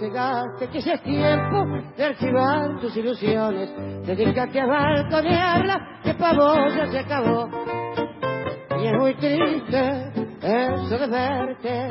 llegaste, 0.00 0.68
que 0.68 0.80
ya 0.80 0.92
es 0.94 1.02
tiempo 1.02 1.66
de 1.96 2.04
archivar 2.04 2.80
tus 2.80 2.96
ilusiones. 2.96 3.70
Dedícate 4.06 4.60
a 4.60 4.66
balconearla, 4.66 6.00
que 6.02 6.14
pa' 6.14 6.34
vos 6.34 6.74
ya 6.76 6.86
se 6.90 6.98
acabó. 6.98 7.48
Y 8.80 8.86
es 8.86 8.92
muy 8.94 9.14
triste 9.14 10.12
eso 10.42 10.98
de 10.98 11.06
verte 11.06 11.88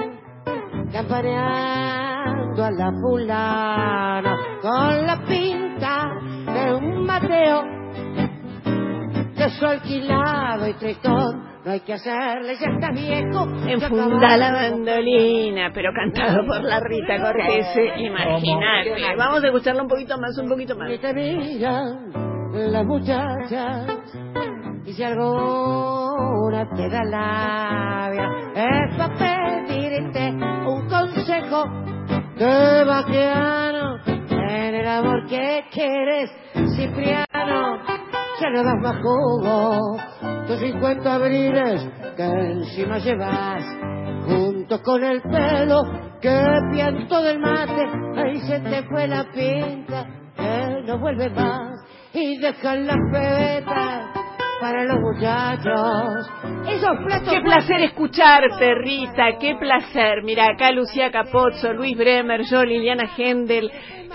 campaneando 0.91 2.63
a 2.63 2.71
la 2.71 2.91
fulana 3.01 4.37
con 4.61 5.07
la 5.07 5.23
pinta 5.25 6.07
de 6.53 6.75
un 6.75 7.05
Mateo 7.05 7.73
su 9.49 9.65
alquilado 9.65 10.67
y 10.67 10.73
tritón 10.75 11.52
no 11.65 11.71
hay 11.71 11.79
que 11.81 11.93
hacerle, 11.93 12.55
ya 12.59 12.67
está 12.67 12.91
viejo. 12.91 13.47
Enfunda 13.67 14.37
la 14.37 14.51
mandolina, 14.51 15.71
pero 15.73 15.91
cantado 15.93 16.45
por 16.45 16.61
la 16.61 16.79
Rita 16.79 17.21
Cortese, 17.21 17.93
imagínate. 17.97 19.15
Vamos 19.17 19.43
a 19.43 19.47
escucharlo 19.47 19.83
un 19.83 19.87
poquito 19.87 20.17
más, 20.17 20.37
un 20.37 20.49
poquito 20.49 20.75
más. 20.75 20.89
Las 22.53 22.85
muchachas 22.85 23.87
y 24.85 24.93
si 24.93 25.03
alguna 25.03 26.69
te 26.75 26.89
da 26.89 27.03
labia 27.03 28.29
es 28.53 28.97
para 28.97 29.65
pedirte 29.65 30.29
un 30.29 30.87
consejo 30.87 31.63
de 32.37 32.83
vaqueano 32.83 33.97
en 34.05 34.75
el 34.75 34.87
amor 34.87 35.25
que 35.27 35.63
quieres, 35.71 36.29
Cipriano. 36.75 37.32
Ya 38.53 38.61
no 38.61 38.69
das 38.69 38.81
más 38.81 39.01
jugo 39.01 39.97
tus 40.45 40.59
50 40.59 41.15
abriles 41.15 41.89
que 42.15 42.23
encima 42.23 42.99
llevas 42.99 43.63
junto 44.27 44.79
con 44.83 45.03
el 45.03 45.21
pelo 45.23 45.81
que 46.21 46.59
pianto 46.71 47.23
del 47.23 47.39
mate 47.39 47.87
ahí 48.15 48.39
se 48.41 48.59
te 48.59 48.83
fue 48.83 49.07
la 49.07 49.23
pinta 49.31 50.05
que 50.35 50.83
no 50.85 50.99
vuelve 50.99 51.31
más 51.31 51.79
y 52.13 52.37
dejan 52.37 52.85
las 52.85 52.97
pebetas 53.11 54.05
para 54.61 54.83
los 54.83 54.99
muchachos 54.99 56.29
esos 56.69 56.97
platos 57.05 57.33
Qué 57.33 57.41
placer 57.41 57.79
escucharte, 57.81 58.75
Rita, 58.75 59.37
qué 59.39 59.55
placer. 59.59 60.23
Mira, 60.23 60.45
acá 60.45 60.71
Lucía 60.71 61.11
Capozzo, 61.11 61.73
Luis 61.73 61.97
Bremer, 61.97 62.43
yo, 62.43 62.63
Liliana 62.63 63.09
Hendel, 63.17 63.69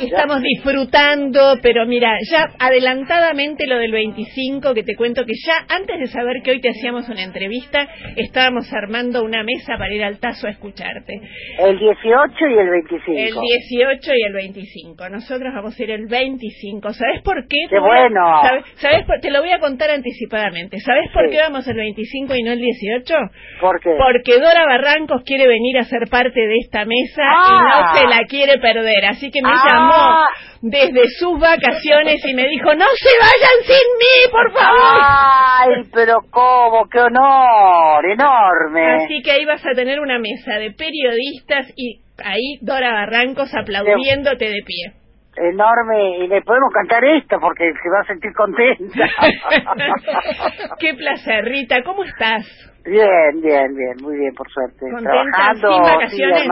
estamos 0.06 0.41
disfrutando, 0.42 1.58
pero 1.62 1.86
mira, 1.86 2.12
ya 2.30 2.48
adelantadamente 2.58 3.66
lo 3.66 3.78
del 3.78 3.92
25, 3.92 4.74
que 4.74 4.82
te 4.82 4.94
cuento 4.96 5.24
que 5.24 5.32
ya 5.46 5.64
antes 5.74 5.98
de 5.98 6.06
saber 6.06 6.36
que 6.42 6.52
hoy 6.52 6.60
te 6.60 6.70
hacíamos 6.70 7.08
una 7.08 7.22
entrevista, 7.22 7.86
estábamos 8.16 8.72
armando 8.72 9.22
una 9.22 9.42
mesa 9.42 9.74
para 9.78 9.92
ir 9.94 10.04
al 10.04 10.19
tazo 10.19 10.46
a 10.46 10.50
escucharte. 10.50 11.20
El 11.58 11.78
18 11.78 12.34
y 12.41 12.58
el 12.58 12.70
25. 12.70 13.12
El 13.19 13.34
18 13.34 14.12
y 14.14 14.26
el 14.26 14.32
25. 14.32 15.08
Nosotros 15.10 15.52
vamos 15.54 15.78
a 15.78 15.82
ir 15.82 15.91
el 15.91 16.06
25. 16.06 16.92
¿Sabes 16.92 17.22
por 17.22 17.36
qué? 17.48 17.58
¡Qué 17.69 17.78
bueno! 17.78 18.20
¿Sabes? 18.42 18.64
¿sabes 18.76 19.04
por- 19.06 19.20
Te 19.20 19.30
lo 19.30 19.41
voy 19.41 19.50
a 19.50 19.58
contar 19.58 19.91
anticipadamente. 19.91 20.78
¿Sabes 20.80 21.10
por 21.12 21.24
Sí. 21.28 21.30
qué 21.36 21.38
vamos 21.42 21.66
el 21.66 21.76
25 21.76 22.34
y 22.36 22.42
no 22.42 22.52
el 22.52 22.60
18? 22.60 23.14
¿Por 23.60 23.80
qué? 23.80 23.91
Porque 23.98 24.38
Dora 24.38 24.64
Barrancos 24.64 25.22
quiere 25.24 25.46
venir 25.48 25.78
a 25.78 25.84
ser 25.84 26.08
parte 26.10 26.41
de 26.41 26.54
esta 26.62 26.84
mesa 26.84 27.22
Ah. 27.22 27.48
y 27.50 27.54
no 27.54 27.94
se 28.10 28.16
la 28.16 28.24
quiere 28.28 28.58
perder. 28.60 29.04
Así 29.06 29.30
que 29.30 29.42
me 29.42 29.48
Ah. 29.50 29.64
llamó 29.69 29.88
desde 30.62 31.03
sus 31.19 31.39
vacaciones 31.39 32.25
y 32.27 32.34
me 32.34 32.47
dijo, 32.48 32.75
no 32.75 32.86
se 32.97 33.11
vayan 33.20 33.64
sin 33.64 33.89
mí, 33.98 34.31
por 34.31 34.53
favor. 34.53 35.00
¡Ay, 35.03 35.91
pero 35.92 36.19
cómo! 36.31 36.89
¡Qué 36.91 37.00
honor! 37.00 38.05
¡Enorme! 38.05 39.05
Así 39.05 39.22
que 39.22 39.31
ahí 39.31 39.44
vas 39.44 39.64
a 39.66 39.75
tener 39.75 40.00
una 40.00 40.19
mesa 40.19 40.59
de 40.59 40.72
periodistas 40.72 41.72
y 41.77 42.00
ahí 42.25 42.59
Dora 42.61 42.92
Barrancos 42.92 43.55
aplaudiéndote 43.55 44.47
de 44.47 44.62
pie. 44.66 44.92
Enorme. 45.36 46.25
Y 46.25 46.28
le 46.28 46.42
podemos 46.42 46.72
cantar 46.72 47.05
esto 47.05 47.39
porque 47.41 47.70
se 47.81 47.89
va 47.89 48.00
a 48.00 48.05
sentir 48.06 48.33
contenta. 48.33 49.09
Qué 50.81 50.94
placer, 50.94 51.44
Rita. 51.44 51.82
¿Cómo 51.84 52.03
estás? 52.03 52.44
Bien, 52.84 53.41
bien, 53.41 53.76
bien. 53.76 53.97
Muy 54.03 54.16
bien, 54.16 54.34
por 54.34 54.50
suerte. 54.50 54.87
¿Contenta, 54.91 55.10
Trabajando, 55.10 55.75
sin 55.75 55.82
vacaciones? 55.82 56.49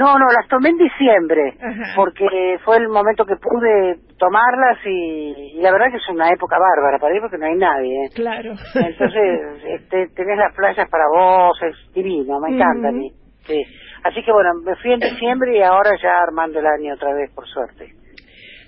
No, 0.00 0.18
no, 0.18 0.26
las 0.32 0.48
tomé 0.48 0.70
en 0.70 0.78
diciembre. 0.78 1.52
Ajá. 1.60 1.92
Porque 1.94 2.56
fue 2.64 2.78
el 2.78 2.88
momento 2.88 3.26
que 3.26 3.36
pude 3.36 3.96
tomarlas 4.18 4.78
y, 4.86 5.58
y 5.58 5.60
la 5.60 5.70
verdad 5.72 5.90
que 5.90 5.98
es 5.98 6.08
una 6.08 6.26
época 6.30 6.56
bárbara 6.58 6.98
para 6.98 7.14
ir 7.14 7.20
porque 7.20 7.36
no 7.36 7.44
hay 7.44 7.56
nadie. 7.56 8.06
¿eh? 8.06 8.08
Claro. 8.14 8.54
Entonces, 8.74 9.62
este, 9.68 10.08
tenés 10.16 10.38
las 10.38 10.54
playas 10.54 10.88
para 10.88 11.04
vos, 11.14 11.60
es 11.62 11.92
divino, 11.92 12.40
me 12.40 12.54
encanta 12.56 12.88
a 12.88 12.92
mí. 12.92 13.10
Sí. 13.44 13.62
Así 14.04 14.22
que 14.24 14.32
bueno, 14.32 14.54
me 14.64 14.74
fui 14.76 14.92
en 14.94 15.00
diciembre 15.00 15.58
y 15.58 15.62
ahora 15.62 15.90
ya 16.02 16.12
armando 16.26 16.60
el 16.60 16.66
año 16.66 16.94
otra 16.94 17.12
vez, 17.12 17.30
por 17.34 17.46
suerte. 17.46 17.92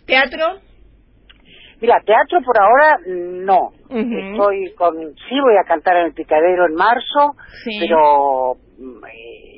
¿Teatro? 0.07 0.61
Mira, 1.81 1.99
teatro 2.05 2.41
por 2.45 2.61
ahora 2.61 2.97
no. 3.07 3.71
Estoy 3.89 4.73
con, 4.77 4.95
sí 5.29 5.41
voy 5.41 5.57
a 5.57 5.65
cantar 5.67 5.97
en 5.97 6.07
el 6.07 6.13
Picadero 6.15 6.67
en 6.67 6.75
marzo, 6.75 7.33
Sí. 7.65 7.79
pero 7.81 8.55
mm, 8.79 9.05
eh, 9.07 9.52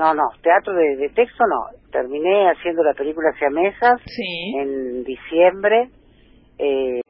no, 0.00 0.14
no, 0.14 0.22
teatro 0.42 0.72
de, 0.74 0.96
de 0.96 1.08
texto 1.10 1.44
no. 1.46 1.78
Terminé 1.92 2.48
haciendo 2.50 2.82
la 2.82 2.94
película 2.94 3.30
Siamesas 3.38 4.00
Sí. 4.06 4.54
en 4.58 5.04
diciembre. 5.04 5.90
Eh, 6.58 7.00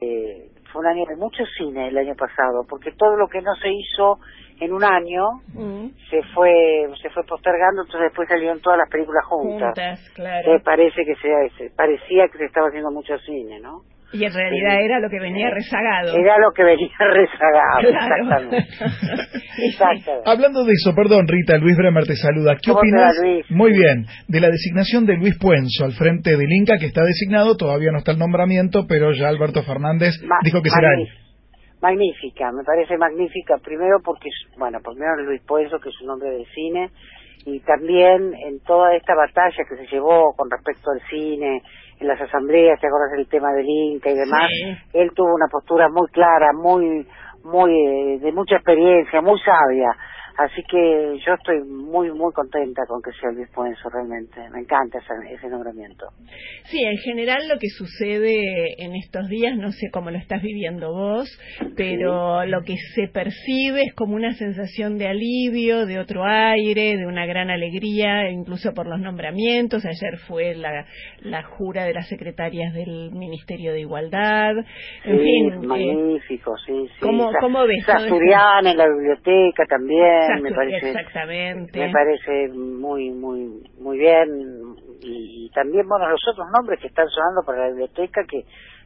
fue 0.71 0.81
un 0.81 0.87
año 0.87 1.05
de 1.05 1.15
mucho 1.17 1.43
cine 1.57 1.89
el 1.89 1.97
año 1.97 2.15
pasado, 2.15 2.63
porque 2.69 2.91
todo 2.93 3.17
lo 3.17 3.27
que 3.27 3.41
no 3.41 3.53
se 3.55 3.67
hizo 3.69 4.19
en 4.61 4.71
un 4.73 4.83
año 4.83 5.23
Mm. 5.53 5.87
se 6.09 6.21
fue 6.33 6.87
se 7.01 7.09
fue 7.09 7.23
postergando, 7.25 7.81
entonces 7.81 8.09
después 8.09 8.29
salieron 8.29 8.61
todas 8.61 8.77
las 8.79 8.89
películas 8.89 9.25
juntas. 9.25 9.67
Juntas, 9.75 10.09
claro. 10.15 10.53
Eh, 10.55 10.59
parece 10.63 11.03
que 11.03 11.15
se, 11.15 11.69
parecía 11.75 12.27
que 12.29 12.37
se 12.37 12.45
estaba 12.45 12.67
haciendo 12.67 12.91
mucho 12.91 13.17
cine, 13.19 13.59
¿no? 13.59 13.81
Y 14.13 14.25
en 14.25 14.33
realidad 14.33 14.77
era 14.83 14.99
lo 14.99 15.09
que 15.09 15.19
venía 15.19 15.49
rezagado. 15.49 16.17
Era 16.17 16.37
lo 16.37 16.51
que 16.53 16.63
venía 16.63 16.89
rezagado, 16.99 17.79
Claro. 17.81 18.49
exactamente. 18.51 18.67
Exactamente. 19.67 20.29
Hablando 20.29 20.63
de 20.63 20.71
eso, 20.73 20.93
perdón, 20.95 21.27
Rita, 21.27 21.57
Luis 21.57 21.75
Bremer 21.77 22.05
te 22.05 22.15
saluda. 22.15 22.55
¿Qué 22.55 22.71
¿Cómo 22.71 22.81
te 22.81 22.87
opinas? 22.87 23.15
Muy 23.49 23.71
bien, 23.71 24.05
de 24.27 24.39
la 24.39 24.49
designación 24.49 25.05
de 25.05 25.17
Luis 25.17 25.37
Puenzo 25.39 25.85
al 25.85 25.91
frente 25.93 26.35
del 26.37 26.51
Inca, 26.51 26.77
que 26.79 26.85
está 26.87 27.03
designado, 27.03 27.55
todavía 27.57 27.91
no 27.91 27.99
está 27.99 28.11
el 28.13 28.19
nombramiento, 28.19 28.85
pero 28.87 29.11
ya 29.13 29.27
Alberto 29.27 29.61
Fernández 29.63 30.15
Ma- 30.23 30.37
dijo 30.43 30.61
que 30.61 30.69
será 30.69 30.93
él. 30.93 31.07
magnífica. 31.81 32.51
Me 32.51 32.63
parece 32.63 32.97
magnífica. 32.97 33.57
Primero 33.63 33.97
porque, 34.03 34.29
bueno, 34.57 34.79
primero 34.83 35.17
Luis 35.23 35.41
Puenzo, 35.47 35.79
que 35.79 35.89
es 35.89 36.01
un 36.01 36.09
hombre 36.11 36.29
de 36.29 36.45
cine, 36.53 36.89
y 37.45 37.59
también 37.61 38.33
en 38.47 38.59
toda 38.65 38.95
esta 38.95 39.15
batalla 39.15 39.63
que 39.67 39.75
se 39.75 39.87
llevó 39.91 40.33
con 40.37 40.49
respecto 40.49 40.91
al 40.91 41.01
cine, 41.09 41.61
en 42.01 42.07
las 42.07 42.19
asambleas, 42.19 42.79
te 42.79 42.87
acuerdas 42.87 43.11
del 43.15 43.27
tema 43.27 43.53
del 43.53 43.65
Inca 43.67 44.09
y 44.09 44.15
demás, 44.15 44.49
Sí. 44.49 44.75
él 44.93 45.11
tuvo 45.15 45.33
una 45.35 45.47
postura 45.51 45.87
muy 45.89 46.07
clara, 46.09 46.51
muy, 46.53 47.07
muy, 47.43 47.71
eh, 47.71 48.19
de 48.19 48.31
mucha 48.31 48.55
experiencia, 48.55 49.21
muy 49.21 49.39
sabia. 49.39 49.91
Así 50.37 50.61
que 50.69 51.17
yo 51.25 51.33
estoy 51.33 51.61
muy, 51.63 52.11
muy 52.11 52.31
contenta 52.33 52.83
con 52.87 53.01
que 53.01 53.11
sea 53.19 53.31
Luis 53.31 53.49
Puenzo, 53.53 53.89
realmente. 53.89 54.39
Me 54.51 54.61
encanta 54.61 54.99
ese, 54.99 55.33
ese 55.35 55.47
nombramiento. 55.49 56.07
Sí, 56.65 56.83
en 56.83 56.97
general 56.97 57.47
lo 57.47 57.57
que 57.59 57.67
sucede 57.69 58.81
en 58.83 58.95
estos 58.95 59.27
días, 59.27 59.55
no 59.57 59.71
sé 59.71 59.89
cómo 59.91 60.09
lo 60.11 60.17
estás 60.17 60.41
viviendo 60.41 60.91
vos, 60.93 61.27
pero 61.75 62.45
lo 62.45 62.61
que 62.63 62.75
se 62.95 63.07
percibe 63.07 63.83
es 63.83 63.93
como 63.93 64.15
una 64.15 64.33
sensación 64.33 64.97
de 64.97 65.07
alivio, 65.07 65.85
de 65.85 65.99
otro 65.99 66.23
aire, 66.25 66.97
de 66.97 67.05
una 67.05 67.25
gran 67.25 67.49
alegría, 67.49 68.29
incluso 68.29 68.73
por 68.73 68.87
los 68.87 68.99
nombramientos. 68.99 69.85
Ayer 69.85 70.17
fue 70.27 70.55
la, 70.55 70.85
la 71.21 71.43
jura 71.43 71.83
de 71.85 71.93
las 71.93 72.07
secretarias 72.07 72.73
del 72.73 73.11
Ministerio 73.11 73.73
de 73.73 73.81
Igualdad. 73.81 74.55
En 75.05 75.17
Sí, 75.17 75.23
fin, 75.23 75.53
eh, 75.53 75.67
magnífico, 75.67 76.55
sí, 76.65 76.87
sí. 76.87 76.99
¿cómo- 77.01 77.31
cómo 77.39 77.61
ves 77.65 77.79
esto? 77.79 77.91
Sasturiana 77.93 78.71
en 78.71 78.77
la 78.77 78.87
biblioteca 78.87 79.65
también, 79.67 80.20
exacto- 80.23 80.43
me 80.43 80.51
parece. 80.53 80.89
exactamente. 80.89 81.79
Me 81.79 81.91
parece 81.91 82.47
muy, 82.53 83.09
muy, 83.11 83.63
muy 83.79 83.97
bien. 83.97 84.27
Y, 85.03 85.45
y 85.47 85.49
también, 85.51 85.87
bueno, 85.87 86.07
los 86.09 86.21
otros 86.31 86.47
nombres 86.55 86.79
que 86.79 86.87
están 86.87 87.07
sonando 87.09 87.41
para 87.45 87.59
la 87.63 87.67
biblioteca, 87.69 88.21
que 88.29 88.43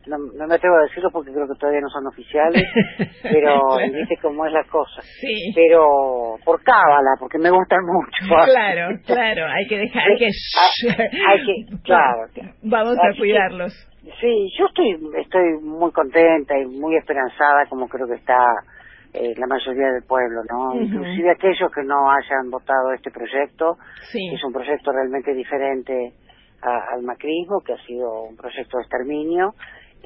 no, 0.08 0.18
no 0.18 0.48
me 0.48 0.56
atrevo 0.56 0.76
a 0.78 0.84
decirlos 0.84 1.12
porque 1.12 1.32
creo 1.34 1.48
que 1.48 1.60
todavía 1.60 1.82
no 1.82 1.90
son 1.90 2.08
oficiales, 2.08 2.64
pero 3.24 3.60
viste 3.92 4.18
cómo 4.22 4.46
es 4.46 4.54
la 4.54 4.64
cosa. 4.66 5.02
Sí. 5.02 5.52
Pero 5.56 6.36
por 6.46 6.62
cábala, 6.64 7.12
porque 7.20 7.38
me 7.40 7.50
gustan 7.50 7.80
mucho. 7.84 8.36
Claro, 8.46 8.96
claro, 9.06 9.46
hay 9.48 9.68
que 9.68 9.78
dejar 9.80 10.04
hay 10.08 10.18
que, 10.18 10.26
Hay- 10.26 11.10
hay 11.28 11.46
que- 11.46 11.78
claro. 11.84 12.28
Vamos 12.64 12.94
Así 12.98 13.08
a 13.08 13.12
que- 13.14 13.18
cuidarlos. 13.20 13.74
Sí, 14.22 14.48
yo 14.60 14.68
estoy, 14.68 14.92
estoy 15.20 15.58
muy 15.64 15.92
contenta 15.92 16.56
y 16.60 16.66
muy 16.68 16.96
esperanzada, 16.96 17.66
como 17.68 17.88
creo 17.90 18.06
que 18.08 18.14
está 18.14 18.38
eh, 19.16 19.34
la 19.38 19.48
mayoría 19.48 19.92
del 19.94 20.04
pueblo, 20.04 20.42
¿no? 20.50 20.76
Inclusive 20.82 21.32
aquellos 21.32 21.72
que 21.72 21.84
no 21.84 22.12
hayan 22.12 22.50
votado 22.52 22.92
este 22.94 23.12
proyecto, 23.12 23.78
Sí. 24.12 24.20
que 24.30 24.36
es 24.36 24.44
un 24.44 24.54
proyecto 24.54 24.92
realmente 24.92 25.34
diferente 25.34 26.14
a- 26.62 26.94
al 26.94 27.04
macrismo, 27.04 27.62
que 27.66 27.74
ha 27.74 27.78
sido 27.86 28.24
un 28.24 28.36
proyecto 28.36 28.78
de 28.78 28.84
exterminio, 28.84 29.54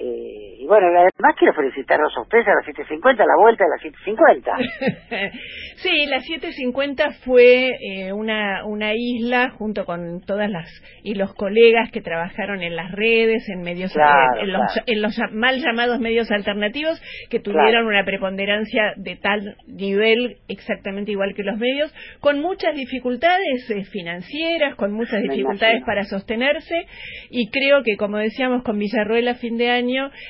eh, 0.01 0.55
y 0.59 0.65
bueno, 0.65 0.87
además 0.87 1.35
quiero 1.37 1.53
felicitarlos 1.53 2.15
a 2.15 2.21
ustedes 2.21 2.47
a 2.47 2.55
las 2.55 2.65
7.50, 2.65 3.19
a 3.19 3.25
la 3.25 3.35
vuelta 3.37 3.65
de 3.65 3.69
las 3.69 3.81
7.50. 5.09 5.31
sí, 5.75 6.05
las 6.05 6.23
7.50 6.25 7.13
fue 7.25 7.69
eh, 7.69 8.13
una, 8.13 8.65
una 8.65 8.93
isla 8.95 9.49
junto 9.49 9.83
con 9.85 10.21
todas 10.25 10.49
las 10.49 10.69
y 11.03 11.15
los 11.15 11.33
colegas 11.33 11.91
que 11.91 12.01
trabajaron 12.01 12.63
en 12.63 12.75
las 12.77 12.91
redes, 12.91 13.47
en 13.49 13.61
medios, 13.61 13.93
en, 13.95 14.53
los, 14.53 14.61
en, 14.85 15.01
los, 15.01 15.19
mal 15.33 15.59
llamados 15.59 15.99
medios 15.99 16.31
alternativos, 16.31 17.01
que 17.29 17.39
tuvieron 17.39 17.85
una 17.85 18.05
preponderancia 18.05 18.93
de 18.95 19.17
tal 19.17 19.57
nivel 19.67 20.37
exactamente 20.47 21.11
igual 21.11 21.33
que 21.35 21.43
los 21.43 21.57
medios, 21.57 21.93
con 22.21 22.39
muchas 22.39 22.75
dificultades 22.75 23.69
eh, 23.69 23.83
financieras, 23.83 24.75
con 24.75 24.93
muchas 24.93 25.21
dificultades 25.23 25.83
para 25.85 26.03
sostenerse, 26.05 26.85
y 27.29 27.49
creo 27.49 27.83
que, 27.83 27.97
como 27.97 28.17
decíamos 28.17 28.63
con 28.63 28.77
Villarroel 28.79 29.27
a 29.27 29.35
fin 29.35 29.57
de 29.57 29.69
año, 29.69 29.88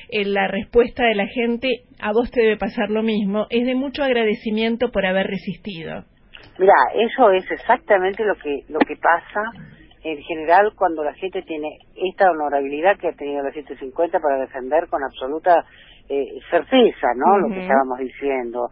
en 0.10 0.34
la 0.34 0.48
respuesta 0.48 1.04
de 1.06 1.16
la 1.16 1.28
gente, 1.28 1.84
a 2.02 2.12
vos 2.12 2.32
te 2.32 2.42
debe 2.42 2.58
pasar 2.58 2.90
lo 2.90 3.04
mismo, 3.04 3.48
es 3.50 3.66
de 3.66 3.76
mucho 3.76 4.04
agradecimiento 4.04 4.92
por 4.92 5.06
haber 5.06 5.28
resistido. 5.28 6.04
Mira, 6.58 6.74
eso 6.96 7.32
es 7.32 7.50
exactamente 7.52 8.24
lo 8.26 8.36
que, 8.36 8.64
lo 8.70 8.80
que 8.80 8.96
pasa 8.96 9.42
en 10.04 10.22
general 10.24 10.72
cuando 10.76 11.04
la 11.04 11.14
gente 11.14 11.42
tiene 11.42 11.78
esta 11.96 12.32
honorabilidad 12.32 12.98
que 12.98 13.10
ha 13.10 13.14
tenido 13.14 13.44
la 13.44 13.52
150 13.52 14.20
para 14.20 14.40
defender 14.40 14.88
con 14.90 15.04
absoluta 15.04 15.66
eh, 16.08 16.40
certeza, 16.50 17.08
¿no? 17.16 17.38
Lo 17.38 17.54
que 17.54 17.62
estábamos 17.62 18.00
diciendo 18.00 18.70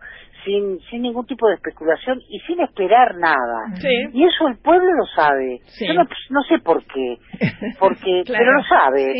sin, 0.47 0.79
sin 0.89 1.01
ningún 1.01 1.25
tipo 1.25 1.47
de 1.47 1.55
especulación 1.55 2.19
y 2.29 2.39
sin 2.41 2.59
esperar 2.61 3.15
nada. 3.17 3.73
Y 4.13 4.23
eso 4.23 4.47
el 4.47 4.57
pueblo 4.57 4.87
lo 4.93 5.05
sabe. 5.15 5.59
Yo 5.85 5.93
no, 5.93 6.43
sé 6.43 6.59
por 6.59 6.83
qué, 6.85 7.17
porque, 7.79 8.23
pero 8.27 8.53
lo 8.53 8.63
sabe. 8.63 9.13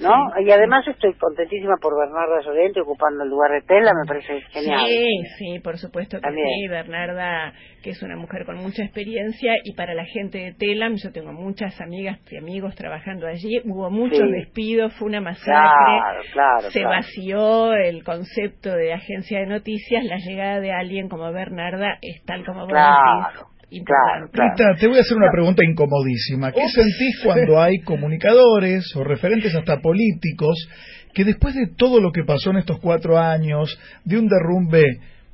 ¿No? 0.00 0.12
Y 0.40 0.50
además 0.50 0.86
estoy 0.88 1.14
contentísima 1.14 1.76
por 1.80 1.98
Bernarda 1.98 2.40
Llorente 2.44 2.80
ocupando 2.80 3.24
el 3.24 3.30
lugar 3.30 3.52
de 3.52 3.62
Tela, 3.62 3.92
me 3.94 4.06
parece 4.06 4.40
genial. 4.50 4.86
Sí, 4.86 5.08
sí, 5.38 5.58
por 5.60 5.78
supuesto 5.78 6.20
que 6.20 6.30
sí. 6.30 6.68
Bernarda, 6.68 7.52
que 7.82 7.90
es 7.90 8.02
una 8.02 8.16
mujer 8.16 8.44
con 8.44 8.56
mucha 8.56 8.82
experiencia, 8.82 9.54
y 9.62 9.74
para 9.74 9.94
la 9.94 10.04
gente 10.04 10.38
de 10.38 10.52
Telam, 10.52 10.96
yo 10.96 11.12
tengo 11.12 11.32
muchas 11.32 11.80
amigas 11.80 12.18
y 12.30 12.36
amigos 12.36 12.74
trabajando 12.74 13.26
allí, 13.26 13.60
hubo 13.64 13.90
muchos 13.90 14.28
despidos, 14.30 14.92
fue 14.94 15.08
una 15.08 15.20
masacre, 15.20 16.30
se 16.70 16.84
vació 16.84 17.74
el 17.74 18.02
concepto 18.04 18.70
de 18.70 18.92
agencia 18.92 19.40
de 19.40 19.46
noticias, 19.46 20.04
la 20.04 20.16
llegada 20.18 20.60
de 20.60 20.72
alguien 20.72 21.08
como 21.08 21.32
Bernarda 21.32 21.98
es 22.02 22.24
tal 22.24 22.44
como 22.44 22.66
vos 22.66 23.53
claro. 23.82 24.28
Claro, 24.30 24.52
Rita, 24.52 24.64
te 24.78 24.86
voy 24.86 24.98
a 24.98 25.00
hacer 25.00 25.16
una 25.16 25.30
pregunta 25.30 25.64
incomodísima. 25.64 26.52
¿Qué 26.52 26.68
sentís 26.68 27.20
cuando 27.24 27.60
hay 27.62 27.80
comunicadores 27.80 28.84
o 28.96 29.04
referentes 29.04 29.54
hasta 29.54 29.80
políticos 29.80 30.68
que 31.14 31.24
después 31.24 31.54
de 31.54 31.68
todo 31.76 32.00
lo 32.00 32.12
que 32.12 32.24
pasó 32.24 32.50
en 32.50 32.58
estos 32.58 32.80
cuatro 32.80 33.18
años, 33.18 33.78
de 34.04 34.18
un 34.18 34.28
derrumbe 34.28 34.84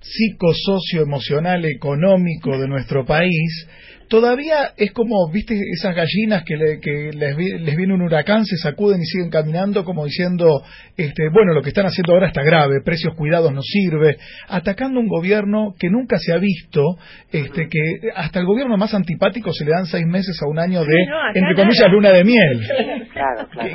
psicosocio-emocional 0.01 1.65
económico 1.67 2.59
de 2.59 2.69
nuestro 2.69 3.05
país, 3.05 3.69
todavía 4.09 4.73
es 4.77 4.93
como, 4.93 5.31
viste, 5.31 5.55
esas 5.73 5.95
gallinas 5.95 6.43
que, 6.45 6.57
les, 6.57 7.37
viene 7.77 7.95
un 7.95 8.03
huracán, 8.03 8.45
se 8.45 8.57
sacuden 8.57 9.01
y 9.01 9.05
siguen 9.05 9.31
caminando 9.31 9.85
como 9.85 10.05
diciendo, 10.05 10.63
este, 10.97 11.29
bueno, 11.33 11.53
lo 11.55 11.63
que 11.63 11.69
están 11.69 11.87
haciendo 11.87 12.13
ahora 12.13 12.27
está 12.27 12.43
grave, 12.43 12.83
precios 12.85 13.15
cuidados 13.15 13.53
no 13.53 13.63
sirve, 13.63 14.17
atacando 14.49 15.01
un 15.01 15.07
gobierno 15.07 15.75
que 15.79 15.89
nunca 15.89 16.17
se 16.19 16.33
ha 16.33 16.39
visto, 16.39 16.83
este, 17.31 17.69
que 17.69 18.11
hasta 18.17 18.41
el 18.41 18.47
gobierno 18.47 18.77
más 18.77 18.95
antipático 18.95 19.53
se 19.53 19.65
le 19.65 19.71
dan 19.71 19.87
seis 19.87 20.07
meses 20.07 20.37
a 20.43 20.49
un 20.49 20.59
año 20.59 20.81
de, 20.85 21.07
entre 21.35 21.55
comillas, 21.55 21.91
luna 21.91 22.11
de 22.11 22.25
miel. 22.25 22.67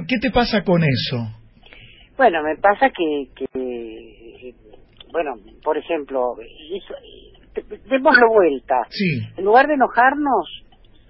¿Qué, 0.07 0.17
te 0.19 0.31
pasa 0.31 0.63
con 0.63 0.83
eso? 0.83 1.31
Bueno, 2.17 2.43
me 2.43 2.55
pasa 2.57 2.89
que, 2.89 3.27
que 3.35 4.24
bueno, 5.15 5.35
por 5.63 5.77
ejemplo, 5.77 6.35
démoslo 7.85 8.27
vuelta. 8.33 8.81
En 9.37 9.45
lugar 9.45 9.65
de 9.67 9.75
enojarnos, 9.75 10.65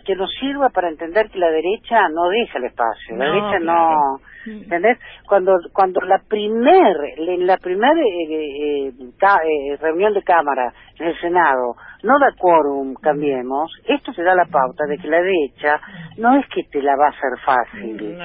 que 0.05 0.15
nos 0.15 0.29
sirva 0.39 0.69
para 0.69 0.89
entender 0.89 1.31
que 1.31 1.39
la 1.39 1.49
derecha 1.49 2.07
no 2.09 2.29
deja 2.29 2.59
el 2.59 2.65
espacio, 2.65 3.17
la 3.17 3.25
derecha 3.25 3.59
no, 3.59 4.19
¿entendés? 4.45 4.99
Cuando 5.27 5.53
cuando 5.73 6.01
la 6.01 6.19
primer 6.19 6.95
en 7.17 7.47
la 7.47 7.57
primera 7.57 7.99
eh, 7.99 8.89
eh, 8.89 8.93
eh, 8.99 9.77
reunión 9.81 10.13
de 10.13 10.21
cámara 10.21 10.71
en 10.99 11.07
el 11.07 11.19
Senado 11.19 11.75
no 12.03 12.19
da 12.19 12.31
quórum, 12.37 12.93
cambiemos, 13.01 13.71
esto 13.85 14.13
te 14.13 14.21
da 14.21 14.35
la 14.35 14.45
pauta 14.45 14.85
de 14.85 14.99
que 14.99 15.07
la 15.07 15.17
derecha 15.17 15.81
no 16.17 16.37
es 16.37 16.45
que 16.53 16.61
te 16.71 16.83
la 16.83 16.95
va 16.95 17.07
a 17.07 17.09
hacer 17.09 17.39
fácil. 17.43 18.19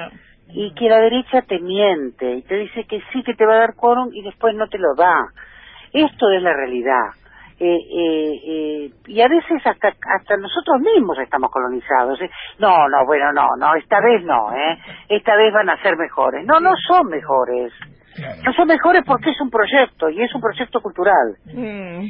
Y 0.53 0.75
que 0.75 0.89
la 0.89 1.01
derecha 1.01 1.43
te 1.43 1.61
miente 1.61 2.35
y 2.35 2.43
te 2.43 2.57
dice 2.57 2.85
que 2.85 3.01
sí 3.13 3.23
que 3.23 3.35
te 3.35 3.47
va 3.47 3.55
a 3.55 3.59
dar 3.61 3.77
quórum 3.77 4.11
y 4.13 4.23
después 4.23 4.55
no 4.55 4.67
te 4.67 4.79
lo 4.79 4.95
da. 4.97 5.29
Esto 5.93 6.31
es 6.31 6.43
la 6.43 6.53
realidad. 6.53 7.11
Eh, 7.63 7.77
eh, 7.77 8.41
eh, 8.47 8.91
y 9.07 9.21
a 9.21 9.29
veces 9.29 9.61
hasta, 9.67 9.89
hasta 9.89 10.37
nosotros 10.39 10.81
mismos 10.81 11.19
estamos 11.19 11.51
colonizados. 11.51 12.19
No, 12.59 12.89
no, 12.89 13.05
bueno, 13.05 13.33
no, 13.35 13.49
no, 13.59 13.75
esta 13.75 14.01
vez 14.01 14.25
no, 14.25 14.51
¿eh? 14.57 14.79
Esta 15.11 15.37
vez 15.37 15.53
van 15.53 15.69
a 15.69 15.77
ser 15.83 15.99
mejores. 15.99 16.47
No, 16.47 16.59
no 16.59 16.71
son 16.89 17.09
mejores. 17.09 17.71
No 18.45 18.53
son 18.55 18.67
mejores 18.67 19.03
porque 19.07 19.31
es 19.31 19.41
un 19.43 19.51
proyecto 19.51 20.09
y 20.09 20.23
es 20.23 20.35
un 20.35 20.41
proyecto 20.41 20.81
cultural. 20.81 21.37
Mm. 21.45 22.07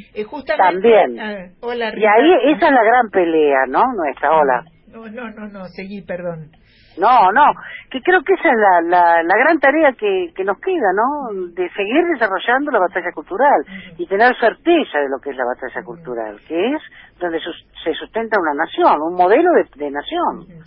También. 0.57 1.55
hola, 1.61 1.91
y 1.97 2.05
ahí 2.05 2.53
esa 2.53 2.67
es 2.67 2.71
la 2.71 2.83
gran 2.83 3.09
pelea, 3.09 3.65
¿no? 3.67 3.83
Nuestra, 3.93 4.31
hola. 4.31 4.63
No, 4.91 5.07
no, 5.07 5.29
no, 5.31 5.47
no, 5.47 5.65
seguí, 5.65 6.01
perdón. 6.01 6.51
No, 6.97 7.31
no, 7.31 7.53
que 7.89 8.01
creo 8.01 8.21
que 8.21 8.33
esa 8.33 8.49
es 8.49 8.57
la, 8.57 8.81
la, 8.81 9.23
la 9.23 9.37
gran 9.37 9.59
tarea 9.59 9.93
que, 9.93 10.33
que 10.35 10.43
nos 10.43 10.59
queda, 10.59 10.91
¿no? 10.93 11.33
De 11.53 11.69
seguir 11.69 12.03
desarrollando 12.13 12.69
la 12.71 12.79
batalla 12.79 13.11
cultural 13.13 13.63
y 13.97 14.05
tener 14.07 14.35
certeza 14.37 14.99
de 14.99 15.09
lo 15.09 15.19
que 15.23 15.29
es 15.29 15.37
la 15.37 15.45
batalla 15.45 15.83
cultural, 15.85 16.37
que 16.47 16.73
es 16.73 16.81
donde 17.17 17.39
se 17.39 17.93
sustenta 17.93 18.37
una 18.41 18.65
nación, 18.65 19.01
un 19.01 19.15
modelo 19.15 19.51
de, 19.53 19.85
de 19.85 19.91
nación. 19.91 20.65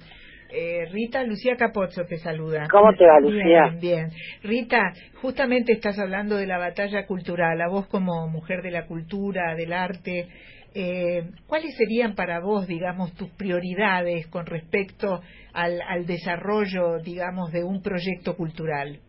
Eh, 0.57 0.87
Rita, 0.93 1.25
Lucía 1.25 1.57
Capozzo 1.57 2.05
te 2.05 2.17
saluda. 2.17 2.69
¿Cómo 2.71 2.93
te 2.95 3.05
va, 3.05 3.19
Lucía? 3.19 3.69
Bien, 3.73 3.81
bien. 3.81 4.09
Rita, 4.43 4.93
justamente 5.21 5.73
estás 5.73 5.99
hablando 5.99 6.37
de 6.37 6.47
la 6.47 6.59
batalla 6.59 7.07
cultural. 7.07 7.61
A 7.61 7.69
vos 7.69 7.89
como 7.89 8.29
mujer 8.29 8.63
de 8.63 8.71
la 8.71 8.87
cultura, 8.87 9.57
del 9.57 9.73
arte, 9.73 10.29
eh, 10.75 11.31
¿cuáles 11.47 11.77
serían 11.77 12.15
para 12.15 12.41
vos, 12.41 12.67
digamos, 12.67 13.15
tus 13.15 13.31
prioridades 13.31 14.27
con 14.29 14.47
respecto 14.47 15.21
al, 15.53 15.81
al 15.89 16.07
desarrollo, 16.07 16.99
digamos, 17.03 17.53
de 17.53 17.65
un 17.65 17.83
proyecto 17.83 18.37
cultural? 18.37 19.01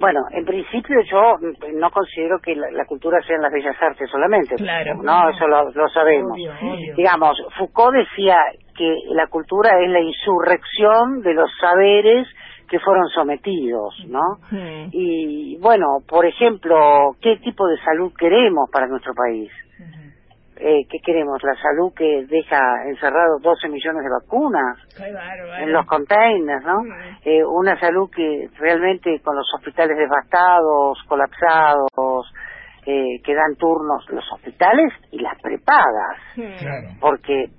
Bueno, 0.00 0.20
en 0.30 0.44
principio 0.44 1.00
yo 1.10 1.34
no 1.74 1.90
considero 1.90 2.38
que 2.40 2.54
la, 2.54 2.84
cultura 2.86 3.20
sean 3.26 3.42
las 3.42 3.52
bellas 3.52 3.76
artes 3.80 4.08
solamente. 4.10 4.54
Claro. 4.56 5.02
No, 5.02 5.30
eso 5.30 5.46
lo, 5.46 5.88
sabemos. 5.88 6.38
Digamos, 6.96 7.36
Foucault 7.58 7.96
decía 7.96 8.36
que 8.76 8.94
la 9.08 9.26
cultura 9.26 9.70
es 9.82 9.90
la 9.90 10.00
insurrección 10.00 11.20
de 11.22 11.34
los 11.34 11.50
saberes 11.60 12.28
que 12.68 12.78
fueron 12.78 13.08
sometidos, 13.08 13.94
¿no? 14.08 14.38
Y 14.92 15.58
bueno, 15.60 15.86
por 16.06 16.26
ejemplo, 16.26 17.16
¿qué 17.20 17.36
tipo 17.38 17.66
de 17.66 17.78
salud 17.78 18.12
queremos 18.16 18.70
para 18.70 18.86
nuestro 18.86 19.14
país? 19.14 19.50
Eh, 20.60 20.86
¿qué 20.90 20.98
queremos? 21.04 21.42
La 21.42 21.54
salud 21.54 21.92
que 21.94 22.26
deja 22.28 22.60
encerrados 22.86 23.40
12 23.42 23.68
millones 23.68 24.02
de 24.02 24.10
vacunas 24.10 24.78
en 25.60 25.72
los 25.72 25.86
containers, 25.86 26.64
¿no? 26.64 26.82
Eh, 27.24 27.44
una 27.44 27.78
salud 27.78 28.10
que 28.14 28.48
realmente 28.58 29.20
con 29.20 29.36
los 29.36 29.46
hospitales 29.54 29.96
devastados, 29.96 30.98
colapsados, 31.08 32.32
eh, 32.86 33.20
que 33.22 33.34
dan 33.34 33.54
turnos 33.56 34.08
los 34.08 34.24
hospitales 34.32 34.92
y 35.12 35.18
las 35.18 35.38
prepagas. 35.42 36.18
Porque, 37.00 37.50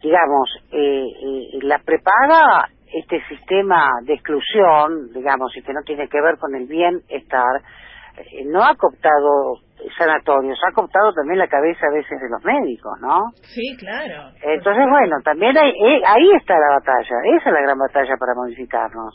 digamos, 0.00 0.48
eh, 0.70 1.06
eh, 1.06 1.58
la 1.62 1.78
prepaga, 1.78 2.68
este 2.92 3.20
sistema 3.28 3.90
de 4.04 4.14
exclusión, 4.14 5.12
digamos, 5.12 5.54
y 5.56 5.62
que 5.62 5.72
no 5.72 5.82
tiene 5.82 6.08
que 6.08 6.20
ver 6.20 6.38
con 6.38 6.54
el 6.54 6.66
bienestar, 6.66 7.62
eh, 8.16 8.44
no 8.46 8.62
ha 8.62 8.74
cooptado 8.76 9.60
sanatorios, 9.98 10.58
ha 10.66 10.72
cooptado 10.72 11.12
también 11.12 11.38
la 11.38 11.48
cabeza 11.48 11.86
a 11.86 11.94
veces 11.94 12.18
de 12.20 12.28
los 12.28 12.42
médicos, 12.44 12.98
¿no? 13.00 13.30
Sí, 13.42 13.76
claro. 13.78 14.30
Entonces, 14.42 14.84
bueno, 14.90 15.16
también 15.22 15.56
hay, 15.56 15.70
eh, 15.70 16.02
ahí 16.06 16.30
está 16.36 16.54
la 16.54 16.76
batalla, 16.76 17.16
esa 17.36 17.48
es 17.48 17.52
la 17.52 17.60
gran 17.60 17.78
batalla 17.78 18.16
para 18.18 18.34
modificarnos. 18.34 19.14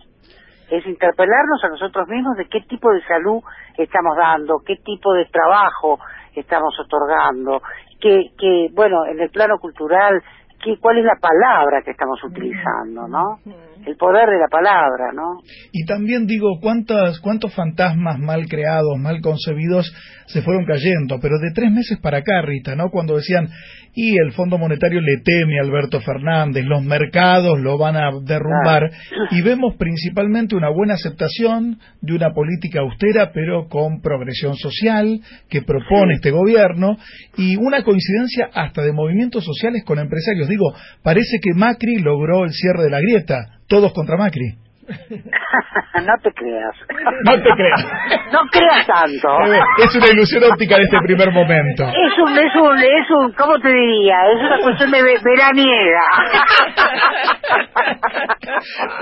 Es 0.70 0.86
interpelarnos 0.86 1.63
a 1.63 1.70
nosotros 1.70 2.08
mismos 2.08 2.38
de 2.38 2.48
qué 2.48 2.62
tipo 2.62 2.91
de 2.93 3.01
salud 3.03 3.41
estamos 3.77 4.15
dando, 4.15 4.60
qué 4.65 4.77
tipo 4.77 5.13
de 5.13 5.25
trabajo 5.25 6.00
estamos 6.36 6.74
otorgando, 6.79 7.62
que, 8.00 8.31
que 8.38 8.67
bueno, 8.74 9.05
en 9.05 9.20
el 9.20 9.29
plano 9.29 9.58
cultural, 9.60 10.22
qué, 10.63 10.77
cuál 10.79 11.00
es 11.00 11.05
la 11.05 11.17
palabra 11.20 11.81
que 11.84 11.91
estamos 11.91 12.24
utilizando, 12.24 13.08
¿no? 13.08 13.39
El 13.86 13.96
poder 13.96 14.30
de 14.30 14.40
la 14.40 14.48
palabra, 14.50 15.12
¿no? 15.14 15.42
Y 15.72 15.86
también 15.86 16.28
digo, 16.28 16.60
¿cuántas, 16.62 17.20
¿cuántos 17.20 17.54
fantasmas 17.54 18.20
mal 18.20 18.48
creados, 18.48 18.98
mal 19.00 19.22
concebidos 19.22 19.92
se 20.28 20.42
fueron 20.42 20.66
cayendo? 20.66 21.20
Pero 21.22 21.40
de 21.40 21.52
tres 21.54 21.72
meses 21.72 22.00
para 22.00 22.20
acá, 22.20 22.42
Rita, 22.42 22.76
¿no? 22.76 22.90
Cuando 22.90 23.16
decían, 23.16 23.50
y 23.94 24.16
el 24.18 24.32
Fondo 24.32 24.58
Monetario 24.58 25.02
le 25.02 25.22
teme 25.24 25.60
a 25.60 25.64
Alberto 25.64 26.00
Fernández, 26.02 26.64
los 26.66 26.84
mercados 26.84 27.60
lo 27.60 27.78
van 27.78 27.98
a 27.98 28.10
derrumbar, 28.24 28.90
y 29.32 29.42
vemos 29.42 29.76
principalmente 29.78 30.56
una 30.56 30.70
buena 30.70 30.94
aceptación 30.94 31.78
de 32.02 32.14
una 32.14 32.32
política 32.34 32.80
austera, 32.80 33.32
pero 33.34 33.68
con 33.68 34.02
progresión 34.02 34.56
social, 34.56 35.20
que 35.50 35.62
propone 35.62 36.16
este 36.16 36.32
gobierno, 36.32 36.96
y 37.38 37.58
una 37.58 37.84
coincidencia 37.84 38.50
hasta 38.54 38.82
de 38.82 38.94
movimientos 38.94 39.44
sociales 39.44 39.84
con 39.86 40.00
empresarios. 40.00 40.48
Digo, 40.48 40.74
parece 41.04 41.40
que 41.42 41.54
Macri 41.54 41.98
logró 41.98 42.46
el 42.46 42.52
cierre 42.52 42.84
de 42.84 42.90
la 42.90 43.00
grieta, 43.02 43.62
todos 43.72 43.94
contra 43.94 44.18
Macri. 44.18 44.51
no 44.92 46.13
te 46.22 46.32
creas. 46.34 46.75
No 47.24 47.42
te 47.42 47.50
creas. 47.56 47.86
no 48.34 48.40
creas 48.51 48.86
tanto. 48.86 49.30
Es 49.86 49.96
una 49.96 50.10
ilusión 50.12 50.44
óptica 50.51 50.75
de 50.75 50.84
este 50.84 50.98
primer 51.06 51.32
momento. 51.32 51.88
Es 51.88 52.20
un, 52.20 52.38
es 52.38 52.54
un, 52.54 52.78
es 52.78 53.10
un, 53.18 53.32
¿cómo 53.32 53.58
te 53.60 53.70
diría? 53.70 54.18
Es 54.28 54.42
una 54.42 54.60
cuestión 54.62 54.92
de 54.92 55.01
veraniega. 55.01 56.01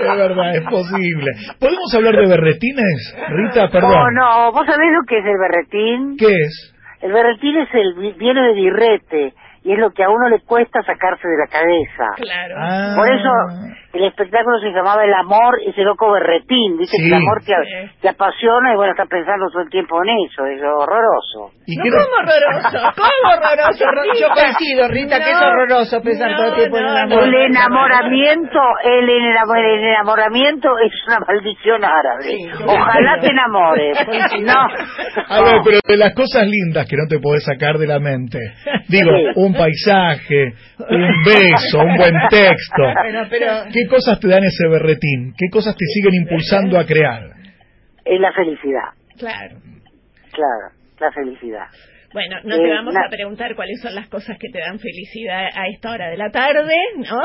es 0.00 0.16
verdad, 0.16 0.54
es 0.54 0.62
posible. 0.70 1.32
¿Podemos 1.58 1.92
hablar 1.96 2.14
de 2.14 2.28
berretines, 2.28 3.16
Rita? 3.28 3.68
Perdón. 3.70 3.90
No, 3.90 4.10
no, 4.12 4.52
¿vos 4.52 4.64
sabés 4.66 4.92
lo 4.92 5.02
que 5.08 5.18
es 5.18 5.24
el 5.24 5.36
berretín? 5.36 6.16
¿Qué 6.16 6.30
es? 6.30 6.76
El 7.02 7.12
berretín 7.12 7.56
es 7.56 7.68
el, 7.74 8.14
viene 8.16 8.40
de 8.42 8.52
birrete 8.52 9.34
y 9.64 9.72
es 9.72 9.78
lo 9.78 9.90
que 9.90 10.04
a 10.04 10.08
uno 10.08 10.28
le 10.28 10.40
cuesta 10.40 10.82
sacarse 10.82 11.26
de 11.28 11.36
la 11.36 11.46
cabeza. 11.46 12.06
Claro. 12.16 12.54
Ah. 12.58 12.94
Por 12.96 13.12
eso 13.12 13.30
el 13.92 14.04
espectáculo 14.04 14.58
se 14.60 14.70
llamaba 14.70 15.04
El 15.04 15.14
amor, 15.14 15.58
ese 15.66 15.82
loco 15.82 16.12
berretín, 16.12 16.78
dice 16.78 16.96
que 16.96 17.08
el 17.08 17.14
amor 17.14 17.42
te, 17.42 18.08
apasiona 18.08 18.72
y 18.72 18.76
bueno, 18.76 18.92
estás 18.92 19.08
pensando 19.08 19.50
todo 19.50 19.62
el 19.62 19.70
tiempo 19.70 19.98
en 20.04 20.10
eso, 20.26 20.46
es 20.46 20.62
horroroso. 20.62 21.50
¿Y 21.66 21.76
¿Cómo 21.76 21.90
horroroso? 22.22 22.78
¿Cómo 22.96 23.26
horroroso? 23.34 23.84
Yo 24.20 24.28
coincido, 24.30 24.88
Rita, 24.88 25.18
que 25.18 25.30
es 25.30 25.42
horroroso 25.42 26.02
pensar 26.02 26.36
todo 26.36 26.46
el 26.46 26.54
tiempo 26.54 26.78
en 26.78 26.86
el 26.86 26.96
amor. 26.96 27.24
El 27.24 27.34
enamoramiento, 27.34 28.60
el, 28.84 29.10
enamoramiento 29.10 30.68
es 30.78 30.92
una 31.08 31.18
maldición 31.26 31.84
árabe. 31.84 32.38
Ojalá 32.64 33.18
te 33.20 33.26
enamores. 33.26 33.98
no. 34.42 34.60
A 35.28 35.42
ver, 35.42 35.60
pero 35.64 35.78
de 35.84 35.96
las 35.96 36.14
cosas 36.14 36.46
lindas 36.46 36.86
que 36.88 36.96
no 36.96 37.06
te 37.08 37.18
podés 37.18 37.44
sacar 37.44 37.76
de 37.78 37.86
la 37.86 37.98
mente. 37.98 38.38
Digo, 38.88 39.10
un 39.34 39.52
paisaje, 39.52 40.54
un 40.78 41.22
beso, 41.24 41.78
un 41.80 41.96
buen 41.96 42.14
texto. 42.30 42.82
¿Qué 43.72 43.79
cosas 43.86 44.18
te 44.20 44.28
dan 44.28 44.44
ese 44.44 44.68
berretín? 44.68 45.34
¿Qué 45.36 45.48
cosas 45.50 45.76
te 45.76 45.84
siguen 45.86 46.14
impulsando 46.22 46.78
a 46.78 46.84
crear? 46.84 47.30
Es 48.04 48.20
la 48.20 48.32
felicidad. 48.32 48.90
Claro. 49.18 49.56
Claro, 50.32 50.74
la 50.98 51.12
felicidad. 51.12 51.66
Bueno, 52.12 52.36
no 52.42 52.56
te 52.56 52.64
eh, 52.64 52.74
vamos 52.74 52.94
a 52.96 53.08
preguntar 53.08 53.54
cuáles 53.54 53.80
son 53.80 53.94
las 53.94 54.08
cosas 54.08 54.36
que 54.38 54.48
te 54.48 54.58
dan 54.58 54.78
felicidad 54.80 55.46
a 55.54 55.68
esta 55.68 55.92
hora 55.92 56.08
de 56.08 56.16
la 56.16 56.30
tarde, 56.30 56.74
¿no? 56.96 57.20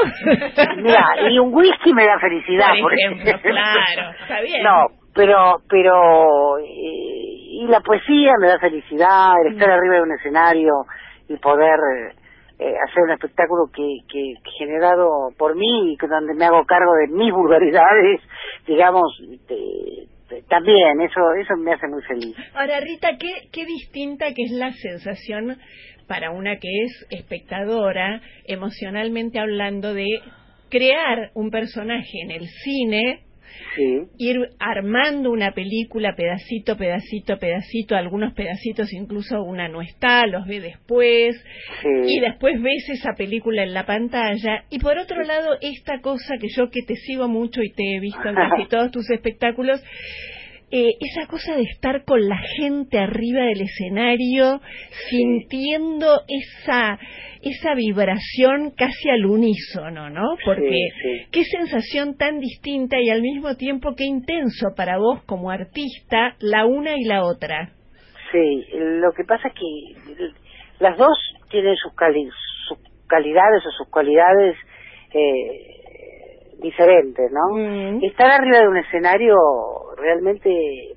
Mira, 0.83 1.31
y 1.31 1.39
un 1.39 1.53
whisky 1.53 1.91
me 1.93 2.05
da 2.05 2.19
felicidad, 2.19 2.67
por, 2.79 2.93
ejemplo. 2.93 3.31
Claro, 3.41 4.11
está 4.21 4.41
bien. 4.41 4.61
No, 4.61 4.85
pero, 5.15 5.61
pero, 5.67 6.59
eh, 6.59 6.65
y 6.67 7.67
la 7.67 7.79
poesía 7.79 8.33
me 8.39 8.47
da 8.47 8.59
felicidad, 8.59 9.33
el 9.45 9.53
estar 9.53 9.69
mm. 9.69 9.71
arriba 9.71 9.95
de 9.95 10.01
un 10.01 10.11
escenario 10.19 10.73
y 11.29 11.37
poder 11.37 11.79
eh, 12.59 12.73
hacer 12.87 13.03
un 13.03 13.11
espectáculo 13.11 13.65
que, 13.73 13.99
que, 14.07 14.33
generado 14.57 15.29
por 15.37 15.55
mí 15.55 15.93
y 15.93 16.07
donde 16.07 16.33
me 16.33 16.45
hago 16.45 16.65
cargo 16.65 16.93
de 16.93 17.07
mis 17.07 17.33
vulgaridades, 17.33 18.21
digamos, 18.67 19.11
también, 20.47 21.01
eso, 21.01 21.33
eso 21.33 21.55
me 21.57 21.73
hace 21.73 21.87
muy 21.87 22.01
feliz. 22.03 22.35
Ahora, 22.53 22.79
Rita, 22.79 23.17
¿qué, 23.19 23.49
qué 23.51 23.65
distinta 23.65 24.27
que 24.33 24.43
es 24.43 24.51
la 24.51 24.71
sensación 24.71 25.57
para 26.07 26.31
una 26.31 26.57
que 26.57 26.67
es 26.83 27.07
espectadora, 27.09 28.21
emocionalmente 28.45 29.39
hablando, 29.39 29.93
de 29.93 30.07
crear 30.69 31.31
un 31.33 31.51
personaje 31.51 32.21
en 32.23 32.31
el 32.31 32.47
cine 32.47 33.21
ir 34.17 34.37
armando 34.59 35.31
una 35.31 35.51
película 35.51 36.15
pedacito, 36.15 36.77
pedacito, 36.77 37.37
pedacito, 37.37 37.95
algunos 37.95 38.33
pedacitos 38.33 38.93
incluso 38.93 39.43
una 39.43 39.67
no 39.67 39.81
está, 39.81 40.25
los 40.27 40.45
ve 40.47 40.59
después, 40.59 41.35
y 42.07 42.19
después 42.19 42.61
ves 42.61 42.89
esa 42.89 43.13
película 43.13 43.63
en 43.63 43.73
la 43.73 43.85
pantalla, 43.85 44.65
y 44.69 44.79
por 44.79 44.97
otro 44.97 45.23
lado 45.23 45.57
esta 45.61 45.99
cosa 46.01 46.35
que 46.39 46.47
yo 46.49 46.69
que 46.69 46.81
te 46.83 46.95
sigo 46.95 47.27
mucho 47.27 47.61
y 47.61 47.71
te 47.71 47.95
he 47.95 47.99
visto 47.99 48.27
en 48.27 48.35
casi 48.35 48.65
todos 48.69 48.91
tus 48.91 49.09
espectáculos, 49.09 49.83
eh, 50.71 50.91
esa 50.99 51.27
cosa 51.27 51.55
de 51.55 51.63
estar 51.63 52.03
con 52.05 52.27
la 52.27 52.37
gente 52.57 52.97
arriba 52.97 53.43
del 53.43 53.61
escenario, 53.61 54.61
sintiendo 55.09 56.21
esa 56.27 56.99
esa 57.45 57.75
vibración 57.75 58.71
casi 58.75 59.09
al 59.09 59.25
unísono, 59.27 60.09
¿no? 60.09 60.35
Porque 60.43 60.89
qué 61.31 61.43
sensación 61.43 62.17
tan 62.17 62.39
distinta 62.39 62.97
y 62.99 63.09
al 63.11 63.21
mismo 63.21 63.55
tiempo 63.55 63.93
qué 63.95 64.05
intenso 64.05 64.69
para 64.75 64.97
vos 64.97 65.23
como 65.25 65.51
artista 65.51 66.35
la 66.39 66.65
una 66.65 66.97
y 66.97 67.03
la 67.03 67.23
otra. 67.23 67.69
Sí, 68.31 68.65
lo 68.73 69.11
que 69.13 69.23
pasa 69.25 69.49
es 69.49 69.53
que 69.53 70.31
las 70.79 70.97
dos 70.97 71.15
tienen 71.51 71.75
sus, 71.75 71.93
sus 72.67 72.79
calidades 73.07 73.63
o 73.67 73.71
sus 73.77 73.89
cualidades 73.89 74.55
eh, 75.13 75.84
diferentes, 76.59 77.31
¿no? 77.31 77.55
Mm. 77.55 78.03
Estar 78.03 78.31
arriba 78.31 78.59
de 78.59 78.67
un 78.67 78.77
escenario 78.77 79.35
realmente, 79.97 80.49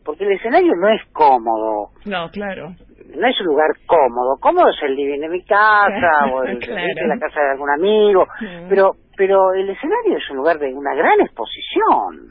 porque 0.05 0.25
el 0.25 0.33
escenario 0.33 0.73
no 0.77 0.89
es 0.89 1.03
cómodo. 1.13 1.91
No, 2.05 2.31
claro 2.31 2.75
no 3.17 3.27
es 3.27 3.41
un 3.41 3.47
lugar 3.47 3.71
cómodo. 3.87 4.37
Cómodo 4.41 4.69
es 4.69 4.83
el 4.83 4.95
living 4.95 5.21
de 5.21 5.29
mi 5.29 5.43
casa 5.43 6.27
o 6.33 6.43
el, 6.45 6.59
la 6.59 7.19
casa 7.19 7.41
de 7.41 7.51
algún 7.53 7.71
amigo, 7.71 8.27
pero 8.69 8.93
pero 9.17 9.53
el 9.53 9.69
escenario 9.69 10.17
es 10.17 10.31
un 10.31 10.37
lugar 10.37 10.59
de 10.59 10.73
una 10.73 10.95
gran 10.95 11.21
exposición. 11.21 12.31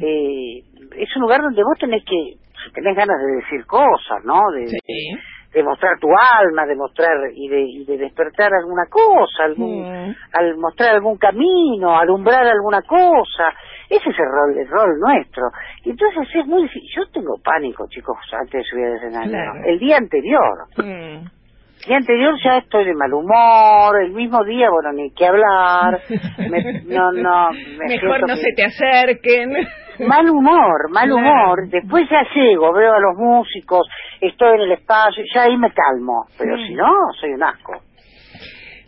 Eh, 0.00 0.62
es 0.96 1.16
un 1.16 1.22
lugar 1.22 1.42
donde 1.42 1.62
vos 1.64 1.76
tenés 1.78 2.04
que, 2.04 2.36
si 2.64 2.72
tenés 2.72 2.94
ganas 2.96 3.20
de 3.20 3.36
decir 3.42 3.66
cosas, 3.66 4.24
¿no? 4.24 4.40
De, 4.54 4.66
de, 5.52 5.62
mostrar 5.62 5.98
tu 5.98 6.08
alma, 6.08 6.66
de 6.66 6.76
mostrar 6.76 7.16
y 7.34 7.48
de, 7.48 7.60
y 7.62 7.84
de 7.84 7.98
despertar 7.98 8.52
alguna 8.54 8.86
cosa, 8.88 9.44
algún, 9.44 10.14
al 10.32 10.56
mostrar 10.56 10.94
algún 10.94 11.16
camino, 11.18 11.98
alumbrar 11.98 12.46
alguna 12.46 12.82
cosa. 12.82 13.52
Ese 13.88 14.10
es 14.10 14.18
el 14.18 14.26
rol, 14.26 14.58
el 14.58 14.68
rol 14.68 14.98
nuestro. 15.00 15.42
Y 15.84 15.90
entonces 15.90 16.28
es 16.34 16.46
muy 16.46 16.62
difícil. 16.62 16.88
Yo 16.96 17.06
tengo 17.12 17.36
pánico, 17.42 17.86
chicos, 17.88 18.16
antes 18.32 18.52
de 18.52 18.64
subir 18.64 18.86
al 18.86 18.96
escenario. 18.96 19.64
El 19.66 19.78
día 19.78 19.96
anterior. 19.96 20.66
Mm. 20.76 21.39
Día 21.86 21.96
anterior 21.96 22.34
ya 22.44 22.58
estoy 22.58 22.84
de 22.84 22.94
mal 22.94 23.12
humor, 23.12 24.02
el 24.04 24.12
mismo 24.12 24.44
día, 24.44 24.68
bueno, 24.70 24.92
ni 24.92 25.10
qué 25.12 25.26
hablar. 25.26 26.00
no, 26.86 27.12
no. 27.12 27.50
Mejor 27.88 28.28
no 28.28 28.36
se 28.36 28.52
te 28.54 28.64
acerquen. 28.64 29.50
Mal 30.06 30.28
humor, 30.30 30.90
mal 30.90 31.10
humor. 31.10 31.68
Después 31.68 32.08
ya 32.10 32.22
llego, 32.34 32.72
veo 32.72 32.92
a 32.92 33.00
los 33.00 33.16
músicos, 33.16 33.86
estoy 34.20 34.56
en 34.56 34.60
el 34.62 34.72
espacio, 34.72 35.22
ya 35.34 35.42
ahí 35.42 35.56
me 35.56 35.72
calmo. 35.72 36.26
Pero 36.38 36.56
si 36.56 36.74
no, 36.74 36.88
soy 37.18 37.30
un 37.30 37.42
asco. 37.42 37.72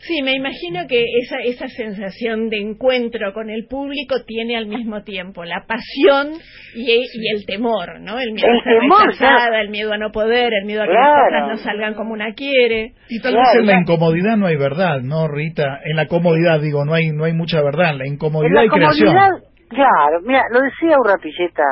Sí, 0.04 0.21
me 0.23 0.32
imagino 0.32 0.88
que 0.88 1.04
esa, 1.23 1.37
esa 1.44 1.68
sensación 1.68 2.49
de 2.49 2.61
encuentro 2.61 3.32
con 3.32 3.50
el 3.50 3.66
público 3.68 4.16
tiene 4.26 4.56
al 4.56 4.66
mismo 4.66 5.04
tiempo 5.04 5.44
la 5.44 5.64
pasión 5.64 6.32
y, 6.75 6.90
y 6.90 7.28
el 7.32 7.47
temor, 7.47 8.00
¿no? 8.00 8.18
El 8.18 8.32
miedo 8.32 8.49
a 8.49 8.64
ser 8.64 8.80
rechazada, 8.80 9.61
el 9.61 9.71
miedo 9.71 9.92
a 9.92 9.99
no 9.99 10.11
poder, 10.11 10.54
el 10.54 10.66
miedo 10.66 10.82
a 10.82 10.87
que 10.87 10.92
las 10.92 11.06
cosas 11.06 11.49
no 11.49 11.56
salgan 11.59 11.94
como 11.94 12.14
una 12.14 12.35
quiere. 12.35 12.94
Y 13.09 13.21
tal 13.21 13.37
vez 13.37 13.54
en 13.54 13.66
la 13.66 13.78
incomodidad 13.80 14.37
no 14.37 14.47
hay 14.47 14.56
verdad, 14.56 15.02
¿no, 15.02 15.28
Rita? 15.28 15.78
En 15.85 15.94
la 15.94 16.09
comodidad, 16.09 16.61
digo, 16.61 16.85
no 16.85 16.94
hay 16.94 17.11
no 17.12 17.23
hay 17.23 17.32
mucha 17.32 17.62
verdad, 17.62 17.92
en 17.92 17.99
la 17.99 18.09
incomodidad 18.09 18.64
y 18.64 18.68
creación. 18.71 19.14
Claro, 19.68 20.21
mira, 20.25 20.42
lo 20.50 20.62
decía 20.62 20.97
un 20.99 21.09
rapilleta 21.09 21.62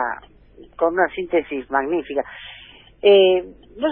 con 0.77 0.95
una 0.95 1.09
síntesis 1.17 1.69
magnífica. 1.69 2.23
Eh, 3.03 3.43
no, 3.81 3.89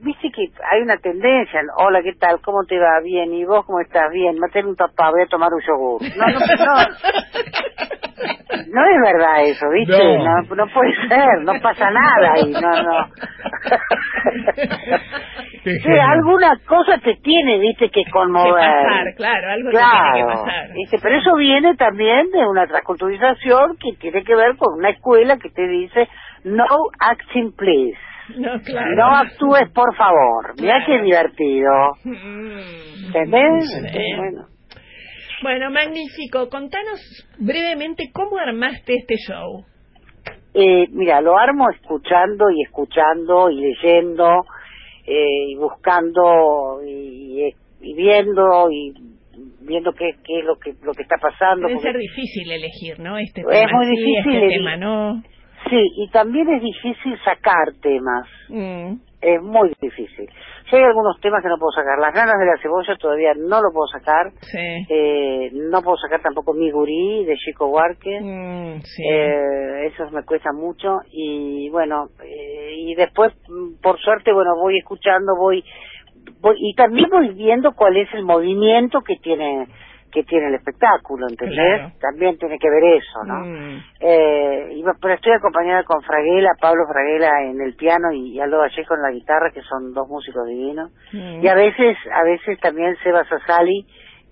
viste 0.00 0.30
que 0.30 0.48
hay 0.70 0.82
una 0.82 0.98
tendencia, 0.98 1.60
hola, 1.78 2.02
¿qué 2.02 2.12
tal? 2.12 2.40
¿Cómo 2.42 2.64
te 2.64 2.78
va? 2.78 3.00
Bien, 3.02 3.32
¿y 3.32 3.44
vos 3.44 3.64
cómo 3.64 3.80
estás? 3.80 4.10
Bien, 4.12 4.38
maté 4.38 4.64
un 4.64 4.76
papá, 4.76 5.10
voy 5.10 5.22
a 5.22 5.26
tomar 5.26 5.50
un 5.52 5.60
yogur. 5.60 6.02
No, 6.16 6.26
no, 6.26 6.38
no. 6.38 6.74
No 8.68 8.84
es 8.84 9.00
verdad 9.02 9.44
eso, 9.44 9.68
¿viste? 9.70 10.18
No. 10.18 10.42
no, 10.54 10.66
puede 10.72 10.94
ser, 11.08 11.42
no 11.42 11.54
pasa 11.60 11.90
nada 11.90 12.32
ahí, 12.34 12.52
no, 12.52 12.82
no. 12.82 13.08
sí, 15.64 15.98
alguna 16.00 16.56
cosa 16.66 16.98
te 16.98 17.16
tiene, 17.16 17.58
viste, 17.58 17.90
que 17.90 18.04
conmover. 18.10 18.54
Que 18.54 18.68
pasar, 18.68 19.14
claro, 19.16 19.50
algo 19.50 19.70
claro, 19.70 20.12
tiene 20.12 20.18
que 20.18 20.34
pasar. 20.34 20.72
¿viste? 20.74 20.98
Pero 21.02 21.16
eso 21.16 21.34
viene 21.34 21.74
también 21.76 22.30
de 22.30 22.46
una 22.46 22.66
transculturización 22.66 23.76
que 23.78 23.96
tiene 23.98 24.22
que 24.22 24.36
ver 24.36 24.56
con 24.56 24.74
una 24.74 24.90
escuela 24.90 25.36
que 25.36 25.50
te 25.50 25.66
dice 25.66 26.08
no 26.44 26.66
acting 27.00 27.52
please. 27.56 27.98
No, 28.36 28.60
claro. 28.62 28.96
No 28.96 29.16
actúes, 29.16 29.70
por 29.74 29.94
favor. 29.96 30.54
Mira 30.60 30.82
qué 30.86 31.02
divertido. 31.02 31.70
Mm. 32.04 33.06
¿Entendés? 33.06 33.82
Bueno. 34.16 34.46
Bueno, 35.42 35.70
magnífico. 35.70 36.48
Contanos 36.48 37.00
brevemente 37.38 38.10
cómo 38.12 38.38
armaste 38.38 38.94
este 38.94 39.16
show. 39.16 39.64
Eh, 40.54 40.86
mira, 40.90 41.20
lo 41.20 41.36
armo 41.38 41.68
escuchando 41.70 42.48
y 42.50 42.62
escuchando 42.62 43.50
y 43.50 43.60
leyendo 43.60 44.44
eh, 45.06 45.50
y 45.50 45.56
buscando 45.56 46.80
y, 46.86 47.52
y 47.82 47.94
viendo 47.94 48.70
y 48.70 48.94
viendo 49.60 49.92
qué, 49.92 50.12
qué 50.24 50.38
es 50.38 50.44
lo 50.44 50.56
que 50.56 50.72
lo 50.82 50.92
que 50.92 51.02
está 51.02 51.16
pasando. 51.20 51.66
Debe 51.68 51.80
ser 51.80 51.96
difícil 51.96 52.50
elegir, 52.50 53.00
¿no? 53.00 53.18
Este 53.18 53.40
Es 53.40 53.46
tema 53.46 53.72
muy 53.72 53.86
sí, 53.86 54.02
difícil 54.02 54.42
este 54.44 54.56
tema 54.56 54.76
no. 54.76 55.22
Sí, 55.68 55.80
y 55.96 56.08
también 56.10 56.48
es 56.52 56.62
difícil 56.62 57.18
sacar 57.24 57.72
temas. 57.80 58.28
Mm, 58.48 58.94
Es 59.20 59.40
muy 59.42 59.72
difícil. 59.80 60.28
Yo 60.70 60.76
hay 60.76 60.82
algunos 60.84 61.18
temas 61.20 61.42
que 61.42 61.48
no 61.48 61.56
puedo 61.58 61.72
sacar. 61.72 61.98
Las 61.98 62.12
ganas 62.12 62.38
de 62.38 62.44
la 62.46 62.58
cebolla 62.60 62.94
todavía 62.96 63.32
no 63.34 63.60
lo 63.62 63.72
puedo 63.72 63.86
sacar. 63.86 64.30
sí. 64.40 64.58
Eh, 64.90 65.50
no 65.52 65.80
puedo 65.82 65.96
sacar 65.96 66.20
tampoco 66.20 66.52
Mi 66.52 66.70
Gurí 66.70 67.24
de 67.24 67.34
Chico 67.36 67.66
Huarque. 67.68 68.20
Mm, 68.20 68.80
sí. 68.82 69.02
Eh, 69.10 69.86
esos 69.86 70.12
me 70.12 70.24
cuesta 70.24 70.50
mucho 70.52 70.98
y 71.10 71.68
bueno 71.70 72.08
eh, 72.22 72.72
y 72.76 72.94
después 72.94 73.32
por 73.82 73.98
suerte 74.00 74.32
bueno 74.32 74.56
voy 74.56 74.78
escuchando 74.78 75.34
voy, 75.38 75.62
voy 76.40 76.56
y 76.58 76.74
también 76.74 77.08
voy 77.10 77.30
viendo 77.34 77.72
cuál 77.72 77.96
es 77.96 78.08
el 78.14 78.24
movimiento 78.24 79.00
que 79.02 79.16
tiene 79.16 79.66
que 80.14 80.22
tiene 80.22 80.46
el 80.46 80.54
espectáculo 80.54 81.26
¿entendés? 81.28 81.78
Claro. 81.78 81.92
también 82.00 82.38
tiene 82.38 82.56
que 82.58 82.70
ver 82.70 82.84
eso 82.84 83.24
¿no? 83.24 83.40
Mm, 83.40 83.82
eh, 84.00 84.68
y, 84.76 84.84
pero 85.02 85.14
estoy 85.14 85.32
acompañada 85.32 85.82
con 85.82 86.00
Fraguela 86.02 86.50
Pablo 86.60 86.84
Fraguela 86.86 87.42
en 87.42 87.60
el 87.60 87.74
piano 87.74 88.12
y, 88.12 88.36
y 88.36 88.40
Aldo 88.40 88.58
Vallejo 88.58 88.94
en 88.94 89.02
la 89.02 89.10
guitarra 89.10 89.50
que 89.50 89.62
son 89.62 89.92
dos 89.92 90.08
músicos 90.08 90.46
divinos 90.46 90.92
mm. 91.12 91.44
y 91.44 91.48
a 91.48 91.54
veces 91.54 91.98
a 92.12 92.22
veces 92.22 92.60
también 92.60 92.96
Seba 93.02 93.24
Sassali 93.24 93.84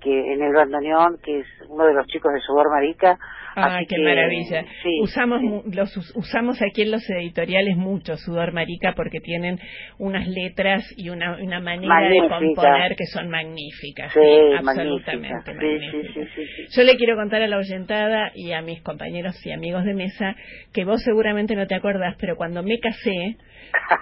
que 0.02 0.32
en 0.32 0.42
el 0.42 0.52
bandoneón 0.52 1.18
que 1.24 1.40
es 1.40 1.46
uno 1.68 1.86
de 1.86 1.94
los 1.94 2.06
chicos 2.08 2.32
de 2.32 2.40
Sudor 2.40 2.70
Marica 2.70 3.18
Ay, 3.54 3.84
qué 3.86 3.96
que, 3.96 4.02
maravilla. 4.02 4.64
sí, 4.82 4.98
usamos 5.02 5.40
sí. 5.42 5.70
los 5.76 5.94
us- 5.98 6.12
usamos 6.16 6.62
aquí 6.62 6.82
en 6.82 6.90
los 6.90 7.02
editoriales 7.10 7.76
mucho 7.76 8.16
Sudor 8.16 8.52
Marica 8.54 8.94
porque 8.96 9.20
tienen 9.20 9.58
unas 9.98 10.26
letras 10.26 10.82
y 10.96 11.10
una, 11.10 11.36
una 11.36 11.60
manera 11.60 11.86
Magnífica. 11.94 12.22
de 12.22 12.28
componer 12.46 12.96
que 12.96 13.04
son 13.06 13.28
magníficas. 13.28 14.10
Sí, 14.14 14.20
absolutamente 14.56 15.52
magnífica. 15.52 15.52
Magníficas. 15.52 16.28
Yo 16.74 16.82
le 16.82 16.96
quiero 16.96 17.14
contar 17.16 17.42
a 17.42 17.46
la 17.46 17.58
oyentada 17.58 18.32
y 18.34 18.52
a 18.52 18.62
mis 18.62 18.80
compañeros 18.82 19.34
y 19.46 19.52
amigos 19.52 19.84
de 19.84 19.94
mesa 19.94 20.34
que 20.72 20.84
vos 20.86 21.02
seguramente 21.02 21.54
no 21.54 21.66
te 21.66 21.74
acuerdas, 21.74 22.16
pero 22.18 22.36
cuando 22.36 22.62
me 22.62 22.78
casé, 22.80 23.36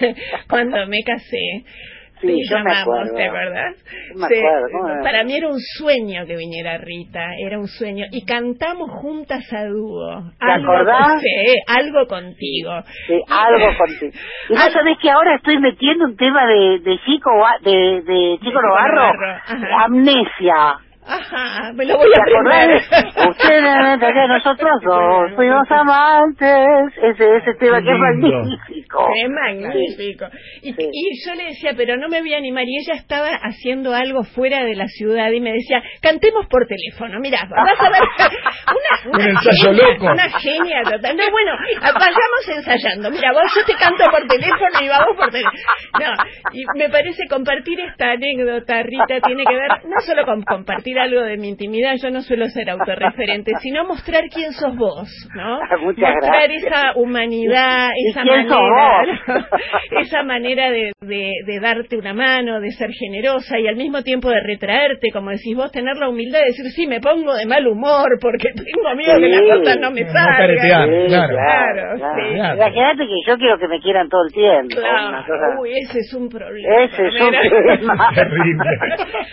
cuando 0.48 0.86
me 0.86 1.02
casé, 1.02 1.64
Sí, 2.20 2.28
te 2.28 2.32
yo 2.48 2.58
me 2.58 2.70
llamamos. 2.70 3.14
¿te 3.14 3.24
acordás? 3.24 3.74
Me 4.14 4.28
Sí, 4.28 4.34
acuerdo, 4.38 4.66
¿cómo 4.72 4.88
no? 4.94 5.02
para 5.02 5.24
mí 5.24 5.36
era 5.36 5.48
un 5.48 5.58
sueño 5.78 6.26
que 6.26 6.36
viniera 6.36 6.78
Rita, 6.78 7.20
era 7.44 7.58
un 7.58 7.66
sueño. 7.68 8.04
Y 8.12 8.24
cantamos 8.24 8.90
juntas 9.00 9.44
a 9.52 9.64
dúo. 9.66 10.30
¿Te 10.38 10.52
acordás? 10.52 11.20
Sí, 11.20 11.54
algo 11.66 12.06
contigo. 12.06 12.72
Sí, 13.06 13.20
algo 13.28 13.66
contigo. 13.78 14.12
Y 14.48 14.52
vos 14.52 14.72
sabés 14.72 14.96
que 15.02 15.10
ahora 15.10 15.34
estoy 15.36 15.58
metiendo 15.58 16.04
un 16.06 16.16
tema 16.16 16.46
de, 16.46 16.78
de 16.80 16.98
Chico, 17.04 17.30
de, 17.62 18.02
de 18.02 18.38
Chico 18.42 18.60
Novarro, 18.62 19.12
amnesia. 19.80 20.78
Ajá, 21.06 21.70
me 21.74 21.84
lo 21.84 21.98
voy 21.98 22.08
¿Te 22.14 22.18
a 22.18 22.22
aprender. 22.22 22.80
Ustedes, 23.28 24.28
nosotros 24.28 24.70
dos 24.82 25.32
fuimos 25.36 25.70
amantes. 25.70 26.96
Ese, 27.02 27.36
ese 27.36 27.54
tema 27.60 27.82
que 27.82 27.90
es 27.92 27.98
Lindo. 28.16 28.42
Magnífico. 28.94 29.08
Es 29.14 29.30
magnífico. 29.30 30.26
Y, 30.62 30.72
Sí. 30.74 30.88
y 30.92 31.26
yo 31.26 31.34
le 31.34 31.44
decía, 31.46 31.72
pero 31.76 31.96
no 31.96 32.08
me 32.08 32.20
voy 32.20 32.34
a 32.34 32.38
animar. 32.38 32.64
Y 32.66 32.78
ella 32.78 32.94
estaba 32.94 33.28
haciendo 33.42 33.94
algo 33.94 34.22
fuera 34.24 34.64
de 34.64 34.74
la 34.74 34.86
ciudad 34.88 35.30
y 35.30 35.40
me 35.40 35.52
decía, 35.52 35.82
cantemos 36.00 36.46
por 36.48 36.66
teléfono. 36.66 37.18
Mira, 37.20 37.46
vas 37.48 37.80
a 37.80 37.90
ver 37.90 38.02
una, 39.12 39.18
Un 39.18 39.20
ensayo 39.30 39.70
genia, 39.70 39.88
loco. 39.88 40.06
Una 40.06 40.30
genia 40.38 40.82
total. 40.84 41.16
No, 41.16 41.30
bueno, 41.30 41.52
vayamos 41.80 42.48
ensayando. 42.56 43.10
Mira, 43.10 43.32
vos 43.32 43.42
yo 43.54 43.64
te 43.64 43.74
canto 43.74 44.04
por 44.10 44.26
teléfono 44.26 44.78
y 44.82 44.88
vamos 44.88 45.16
por 45.16 45.30
teléfono. 45.30 45.58
No, 46.00 46.12
y 46.52 46.64
me 46.78 46.88
parece 46.88 47.24
compartir 47.28 47.78
esta 47.80 48.12
anécdota, 48.12 48.82
Rita, 48.82 49.20
tiene 49.24 49.44
que 49.44 49.54
ver 49.54 49.70
no 49.84 50.00
solo 50.04 50.24
con 50.24 50.42
compartir 50.42 50.98
algo 50.98 51.20
de 51.22 51.36
mi 51.36 51.48
intimidad, 51.48 51.94
yo 52.02 52.10
no 52.10 52.20
suelo 52.22 52.46
ser 52.48 52.70
autorreferente, 52.70 53.52
sino 53.60 53.84
mostrar 53.84 54.24
quién 54.32 54.52
sos 54.52 54.76
vos, 54.76 55.08
¿no? 55.34 55.58
Muchas 55.80 56.10
mostrar 56.14 56.48
gracias. 56.48 56.64
esa 56.64 56.92
humanidad, 56.96 57.90
¿Y 57.96 58.10
esa 58.10 58.24
manera, 58.24 58.48
vos? 58.84 59.46
esa 60.00 60.22
manera 60.22 60.70
de, 60.70 60.92
de, 61.00 61.30
de 61.46 61.60
darte 61.60 61.96
una 61.96 62.14
mano, 62.14 62.60
de 62.60 62.70
ser 62.72 62.90
generosa 62.92 63.58
y 63.58 63.66
al 63.66 63.76
mismo 63.76 64.02
tiempo 64.02 64.30
de 64.30 64.40
retraerte, 64.40 65.08
como 65.12 65.30
decís 65.30 65.56
vos, 65.56 65.70
tener 65.72 65.96
la 65.96 66.08
humildad 66.08 66.40
de 66.40 66.46
decir, 66.46 66.64
sí, 66.74 66.86
me 66.86 67.00
pongo 67.00 67.34
de 67.34 67.46
mal 67.46 67.66
humor 67.66 68.08
porque 68.20 68.48
tengo 68.54 68.94
miedo 68.96 69.18
que 69.18 69.26
Sí. 69.26 69.30
las 69.32 69.58
cosas 69.58 69.80
no 69.80 69.90
me 69.90 70.00
No 70.02 70.12
salgan. 70.12 70.48
Sí, 70.50 71.06
claro. 71.08 71.34
Claro, 71.36 71.96
claro. 71.98 72.14
sí. 72.28 72.34
Claro. 72.34 72.56
Imagínate 72.56 73.04
que 73.06 73.16
yo 73.26 73.36
quiero 73.38 73.58
que 73.58 73.68
me 73.68 73.80
quieran 73.80 74.08
todo 74.08 74.22
el 74.26 74.32
tiempo. 74.32 74.76
cosa- 74.76 75.60
uy, 75.60 75.70
ese 75.78 75.98
es 76.00 76.14
un 76.14 76.28
problema. 76.28 76.84
Ese 76.84 77.06
es 77.06 77.20
un 77.22 77.30
tema. 77.30 78.10
Terrible. 78.14 78.70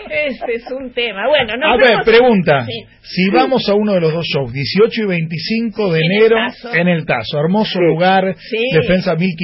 Ese 0.10 0.54
es 0.54 0.72
un 0.72 0.94
tema. 0.94 1.28
Bueno, 1.28 1.56
nos 1.58 1.74
A 1.74 1.78
ver, 1.78 1.90
vemos- 1.92 2.06
pregunta. 2.06 2.62
Sí. 2.66 2.86
Si 3.04 3.30
vamos 3.32 3.68
a 3.70 3.74
uno 3.76 3.94
de 3.94 4.02
los 4.02 4.14
dos 4.14 4.26
shows, 4.26 4.54
18 4.54 5.04
y 5.04 5.08
25 5.08 5.92
de 5.92 6.00
En 6.00 6.06
el 6.12 6.18
enero 6.22 6.36
Tazo. 6.48 6.74
en 6.74 6.88
el 6.88 7.06
Tazo, 7.06 7.40
hermoso 7.40 7.80
Sí. 7.80 7.86
lugar, 7.86 8.36
Sí. 8.38 8.58
defensa 8.74 9.16
1500. 9.16 9.41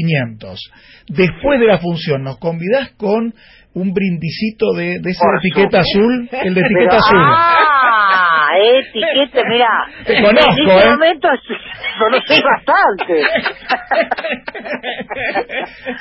Después 1.07 1.59
de 1.59 1.65
la 1.67 1.77
función, 1.79 2.23
¿nos 2.23 2.37
convidás 2.39 2.89
con 2.97 3.33
un 3.73 3.93
brindicito 3.93 4.73
de, 4.75 4.99
de 4.99 5.09
esa 5.11 5.23
Por 5.23 5.37
etiqueta 5.37 5.83
supuesto. 5.83 5.99
azul? 5.99 6.29
El 6.43 6.53
de 6.55 6.61
etiqueta 6.61 6.89
Pero- 6.89 6.97
azul. 6.97 7.19
Ah, 7.19 8.47
etiqueta, 8.79 9.41
mira. 9.49 9.69
Te 10.05 10.21
conozco, 10.21 10.51
En 10.51 10.77
este 10.77 10.87
¿eh? 10.87 10.91
momento 10.91 11.27
conocí 11.99 12.41
bastante. 12.41 13.21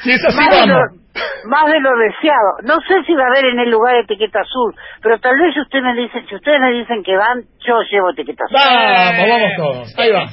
Si 0.03 0.11
es 0.13 0.25
así, 0.27 0.37
más, 0.37 0.51
de 0.61 0.67
lo, 0.67 0.75
vamos. 0.75 0.93
más 1.51 1.67
de 1.73 1.81
lo 1.81 1.91
deseado. 1.99 2.51
No 2.65 2.77
sé 2.87 3.05
si 3.07 3.15
va 3.15 3.25
a 3.25 3.27
haber 3.29 3.45
en 3.53 3.59
el 3.61 3.71
lugar 3.71 3.97
etiqueta 3.97 4.41
azul, 4.41 4.75
pero 5.03 5.19
tal 5.21 5.39
vez 5.39 5.55
si 5.55 5.61
ustedes 5.61 5.85
me 5.85 5.95
dicen, 5.95 6.27
si 6.29 6.35
ustedes 6.35 6.61
me 6.61 6.73
dicen 6.73 7.03
que 7.03 7.17
van, 7.17 7.43
yo 7.67 7.75
llevo 7.91 8.11
etiqueta 8.11 8.45
azul. 8.45 8.59
Vamos, 8.59 9.29
vamos 9.29 9.51
todos. 9.57 9.99
Ahí 9.99 10.11
va. 10.13 10.25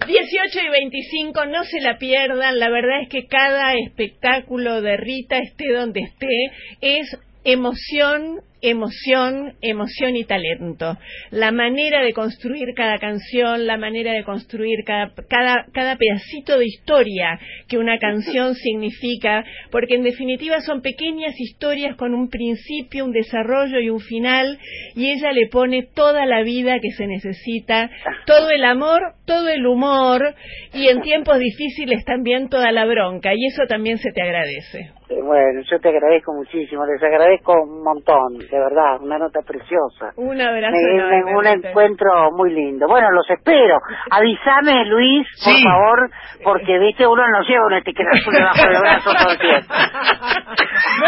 Empezamos. 0.00 0.30
18 0.52 0.60
y 0.66 0.70
25, 0.70 1.46
no 1.46 1.64
se 1.64 1.80
la 1.80 1.98
pierdan. 1.98 2.58
La 2.58 2.68
verdad 2.70 3.02
es 3.02 3.08
que 3.08 3.26
cada 3.26 3.74
espectáculo 3.74 4.82
de 4.82 4.96
Rita, 4.96 5.38
esté 5.38 5.72
donde 5.72 6.00
esté, 6.00 6.50
es 6.80 7.16
emoción, 7.44 8.40
emoción, 8.64 9.54
emoción 9.60 10.16
y 10.16 10.24
talento. 10.24 10.96
La 11.30 11.52
manera 11.52 12.02
de 12.02 12.12
construir 12.12 12.74
cada 12.74 12.98
canción, 12.98 13.66
la 13.66 13.76
manera 13.76 14.12
de 14.12 14.24
construir 14.24 14.84
cada, 14.84 15.12
cada, 15.28 15.66
cada 15.72 15.96
pedacito 15.96 16.58
de 16.58 16.64
historia 16.64 17.38
que 17.68 17.78
una 17.78 17.98
canción 17.98 18.54
significa, 18.54 19.44
porque 19.70 19.96
en 19.96 20.02
definitiva 20.02 20.60
son 20.60 20.80
pequeñas 20.80 21.38
historias 21.38 21.96
con 21.96 22.14
un 22.14 22.30
principio, 22.30 23.04
un 23.04 23.12
desarrollo 23.12 23.80
y 23.80 23.90
un 23.90 24.00
final, 24.00 24.58
y 24.94 25.10
ella 25.10 25.32
le 25.32 25.48
pone 25.48 25.82
toda 25.94 26.24
la 26.24 26.42
vida 26.42 26.78
que 26.80 26.90
se 26.92 27.06
necesita, 27.06 27.90
todo 28.26 28.48
el 28.50 28.64
amor, 28.64 29.14
todo 29.26 29.48
el 29.48 29.66
humor, 29.66 30.34
y 30.72 30.88
en 30.88 31.02
tiempos 31.02 31.38
difíciles 31.38 32.04
también 32.04 32.48
toda 32.48 32.72
la 32.72 32.86
bronca, 32.86 33.34
y 33.34 33.46
eso 33.46 33.64
también 33.68 33.98
se 33.98 34.10
te 34.12 34.22
agradece. 34.22 34.90
Bueno, 35.08 35.60
yo 35.70 35.78
te 35.80 35.88
agradezco 35.88 36.32
muchísimo, 36.32 36.84
les 36.86 37.02
agradezco 37.02 37.52
un 37.62 37.82
montón, 37.82 38.38
de 38.54 38.60
verdad, 38.60 39.00
una 39.00 39.18
nota 39.18 39.40
preciosa. 39.46 40.12
Un 40.16 40.40
abrazo. 40.40 40.76
Me- 40.76 40.94
me- 40.94 41.18
enorme, 41.18 41.36
un 41.36 41.46
encuentro 41.46 42.30
muy 42.32 42.52
lindo. 42.54 42.86
Bueno, 42.86 43.10
los 43.10 43.28
espero. 43.28 43.78
Avísame, 44.10 44.84
Luis, 44.86 45.26
por 45.44 45.54
favor, 45.62 46.10
porque 46.44 46.78
viste 46.78 47.06
uno 47.06 47.22
no 47.26 47.42
lleva 47.42 47.66
una 47.66 47.78
etiqueta 47.78 48.10
azul 48.12 48.32
debajo 48.38 48.68
del 48.68 48.80
brazo 48.80 49.10
todo 49.12 49.32
el 49.32 49.38
tiempo. 49.38 49.74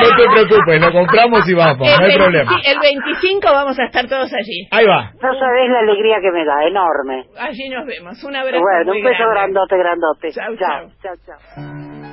No 0.00 0.08
te 0.16 0.28
preocupes, 0.46 0.80
lo 0.80 0.92
compramos 0.92 1.48
y 1.48 1.54
vamos, 1.54 1.78
no 1.78 1.84
hay 1.86 1.98
20 1.98 2.18
problema. 2.18 2.52
El 2.64 2.78
25 2.80 3.40
vamos 3.52 3.78
a 3.78 3.84
estar 3.84 4.06
todos 4.06 4.32
allí. 4.32 4.66
Ahí 4.70 4.86
va. 4.86 5.10
No 5.20 5.34
sabés 5.38 5.70
la 5.70 5.80
alegría 5.80 6.20
que 6.20 6.30
me 6.30 6.44
da, 6.44 6.64
enorme. 6.64 7.24
Allí 7.38 7.68
nos 7.68 7.86
vemos. 7.86 8.22
Un 8.24 8.36
abrazo. 8.36 8.60
Bueno, 8.62 8.92
muy 8.92 8.98
un 8.98 9.04
beso 9.04 9.18
grande. 9.30 9.40
grandote, 9.40 9.76
grandote. 9.78 10.32
Chau, 10.32 10.56
chao, 10.56 10.88
chau. 11.02 11.16
chao. 11.26 11.36
chao. 11.56 12.05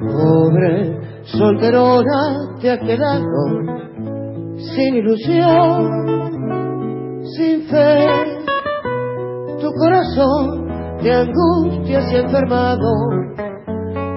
Pobre 0.00 1.00
solterona 1.24 2.58
te 2.60 2.70
has 2.70 2.78
quedado 2.80 3.84
sin 4.56 4.96
ilusión, 4.96 5.90
sin 7.36 7.62
fe. 7.68 8.06
Tu 9.60 9.70
corazón 9.72 10.66
de 11.02 11.12
angustia 11.12 12.00
se 12.02 12.16
ha 12.16 12.20
enfermado, 12.20 12.88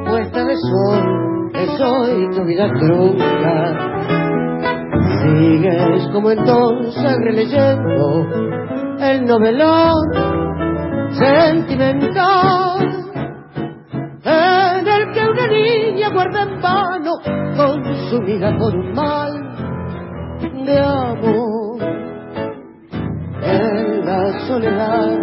puesta 0.08 0.46
de 0.46 0.56
sol 0.56 1.52
es 1.54 1.82
hoy 1.82 2.30
tu 2.36 2.44
vida 2.46 2.70
trunca. 2.80 3.98
Sigues 5.22 6.08
como 6.12 6.32
entonces 6.32 7.18
releyendo 7.24 8.26
el 9.00 9.26
novelón 9.26 9.96
sentimental 11.12 12.97
en 14.28 14.86
el 14.86 15.14
que 15.14 15.22
una 15.22 15.48
niña 15.48 16.10
guarda 16.10 16.44
en 16.44 16.62
vano, 16.62 17.14
consumida 17.56 18.52
por 18.58 18.76
un 18.76 18.94
mal 18.94 19.32
de 20.66 20.80
amor. 20.80 21.82
En 23.42 24.06
la 24.06 24.40
soledad 24.48 25.18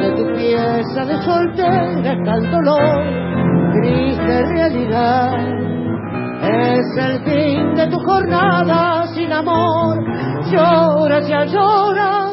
de 0.00 0.10
tu 0.16 0.24
pieza 0.34 1.04
de 1.04 1.22
soltera 1.22 2.12
está 2.12 2.34
el 2.34 2.50
dolor, 2.50 3.72
triste 3.74 4.42
realidad. 4.46 5.36
Es 6.42 6.96
el 6.98 7.24
fin 7.24 7.74
de 7.74 7.86
tu 7.88 7.98
jornada 7.98 9.06
sin 9.08 9.32
amor, 9.32 9.98
lloras 10.50 11.28
y 11.28 11.52
lloras, 11.52 12.32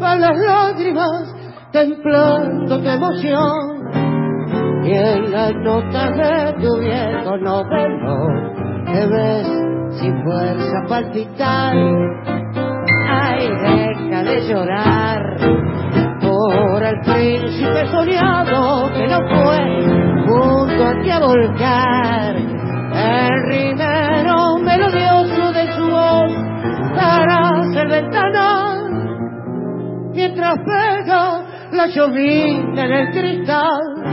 van 0.00 0.20
las 0.20 0.38
lágrimas 0.38 1.34
templando 1.72 2.80
tu 2.80 2.88
emoción 2.88 3.69
y 4.90 4.92
en 4.92 5.30
las 5.30 5.54
notas 5.54 6.16
de 6.16 6.52
tu 6.60 6.80
viejo 6.80 7.36
novelo 7.36 8.16
te 8.86 9.06
ves 9.06 9.46
sin 10.00 10.24
fuerza 10.24 10.82
palpitar. 10.88 11.76
Ay, 13.08 13.48
deja 13.48 14.22
de 14.24 14.40
llorar 14.48 15.36
por 16.20 16.82
el 16.82 17.00
príncipe 17.02 17.86
soñado 17.86 18.90
que 18.92 19.06
no 19.06 19.20
fue 19.28 19.58
junto 20.26 20.84
a 20.84 21.00
ti 21.02 21.10
a 21.10 21.20
volcar. 21.20 22.34
El 22.92 23.42
rimero 23.48 24.58
melodioso 24.58 25.52
de 25.52 25.72
su 25.72 25.88
voz 25.88 26.32
para 26.96 27.62
ser 27.72 27.88
ventana 27.88 28.74
mientras 30.12 30.56
pega 30.58 31.44
la 31.70 31.86
llovina 31.86 32.84
en 32.84 32.92
el 32.92 33.10
cristal 33.12 34.10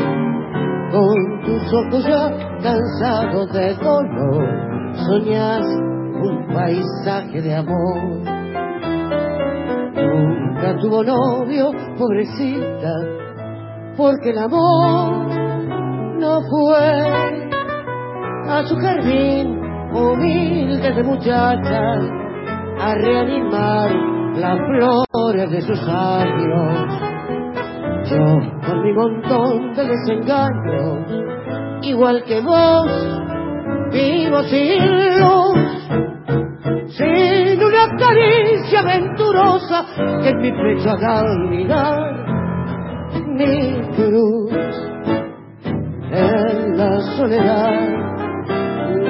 con 0.98 1.42
tus 1.42 1.74
ojos 1.74 2.06
ya 2.08 2.30
cansados 2.64 3.54
de 3.54 3.74
dolor, 3.76 4.96
soñas 5.06 5.64
un 5.64 6.48
paisaje 6.52 7.42
de 7.42 7.56
amor. 7.56 8.02
Nunca 9.96 10.76
tuvo 10.82 11.04
novio, 11.04 11.72
pobrecita, 12.00 12.94
porque 13.96 14.32
el 14.32 14.40
amor 14.40 15.28
no 16.20 16.42
fue 16.50 17.38
a 18.50 18.64
su 18.66 18.76
jardín 18.78 19.60
humilde 19.94 20.94
de 20.94 21.04
muchachas 21.04 22.10
a 22.80 22.96
reanimar 22.96 23.92
las 24.36 24.58
flores 24.58 25.52
de 25.52 25.62
sus 25.62 25.80
años 25.88 27.07
yo 28.10 28.40
con 28.66 28.84
mi 28.84 28.94
montón 28.94 29.74
de 29.74 29.88
desengaños, 29.88 31.08
igual 31.82 32.24
que 32.24 32.42
vos, 32.42 32.88
vivo 33.92 34.44
sin 34.44 35.20
luz, 35.20 35.58
sin 36.90 37.64
una 37.64 37.98
caricia 37.98 38.80
aventurosa 38.80 39.86
que 40.22 40.30
en 40.30 40.38
mi 40.38 40.52
pecho 40.52 40.90
haga 40.92 41.22
olvidar 41.22 42.28
mi 43.26 43.82
cruz. 43.96 44.52
En 46.10 46.78
la 46.78 47.00
soledad 47.18 47.74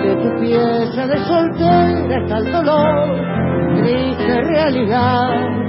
de 0.04 0.16
tu 0.16 0.40
pieza 0.42 1.08
de 1.08 1.18
soltera 1.26 2.18
está 2.18 2.38
el 2.40 2.52
dolor, 2.52 3.82
triste 3.82 4.42
realidad 4.42 5.68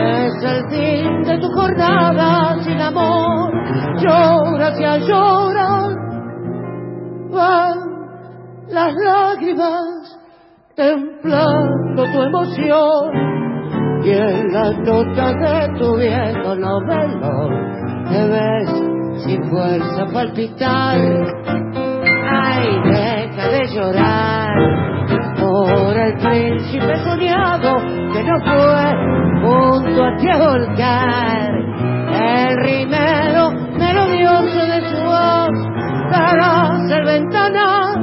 es 0.00 0.42
el 0.42 0.70
fin 0.70 1.22
de 1.22 1.38
tu 1.38 1.48
jornada 1.52 2.56
sin 2.62 2.80
amor. 2.80 3.52
Lloras 4.00 4.78
y 4.78 5.06
llorar 5.06 5.96
van 7.30 7.78
las 8.68 8.94
lágrimas 8.94 10.18
templando 10.74 12.04
tu 12.12 12.22
emoción. 12.22 13.40
Y 14.02 14.10
en 14.10 14.52
las 14.52 14.78
notas 14.78 15.34
de 15.34 15.78
tu 15.78 15.96
viejo 15.96 16.54
novelo 16.54 17.48
te 18.10 18.28
ves 18.28 19.24
sin 19.24 19.44
fuerza 19.50 20.06
palpitar. 20.12 20.98
Ay, 22.32 22.66
deja 22.84 23.48
de 23.48 23.66
llorar 23.74 24.54
por 25.38 25.96
el 25.96 26.14
príncipe 26.16 26.96
soñado 27.04 27.72
no 28.22 28.38
fue 28.40 29.10
junto 29.42 30.04
a 30.04 30.16
ti 30.16 30.28
a 30.28 30.38
volcar. 30.38 31.50
El 32.12 32.56
rimero 32.62 33.50
melodioso 33.78 34.66
de 34.66 34.80
su 34.90 34.96
voz 35.02 35.50
para 36.10 36.74
hacer 36.74 37.04
ventana 37.04 37.94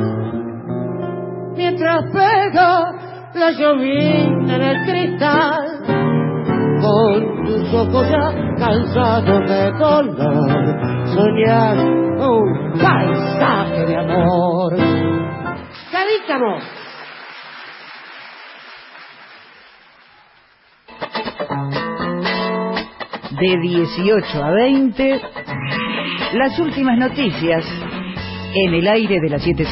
mientras 1.55 2.03
pega 2.11 2.91
la 3.33 3.51
llovina 3.51 4.55
en 4.55 4.61
el 4.61 4.85
cristal 4.85 6.07
con 6.81 7.45
tus 7.45 7.73
ojos 7.73 8.09
ya 8.09 8.33
cansados 8.57 9.49
de 9.49 9.71
dolor 9.73 10.77
soñar 11.13 11.77
un 11.77 12.79
paisaje 12.79 13.85
de 13.85 13.97
amor. 13.97 14.75
¡Cadícamo! 15.91 16.76
De 23.39 23.57
18 23.61 24.43
a 24.43 24.51
20, 24.51 25.21
las 26.33 26.59
últimas 26.59 26.97
noticias 26.97 27.63
en 28.53 28.73
el 28.73 28.87
aire 28.87 29.19
de 29.21 29.29
las 29.29 29.43
7 29.43 29.63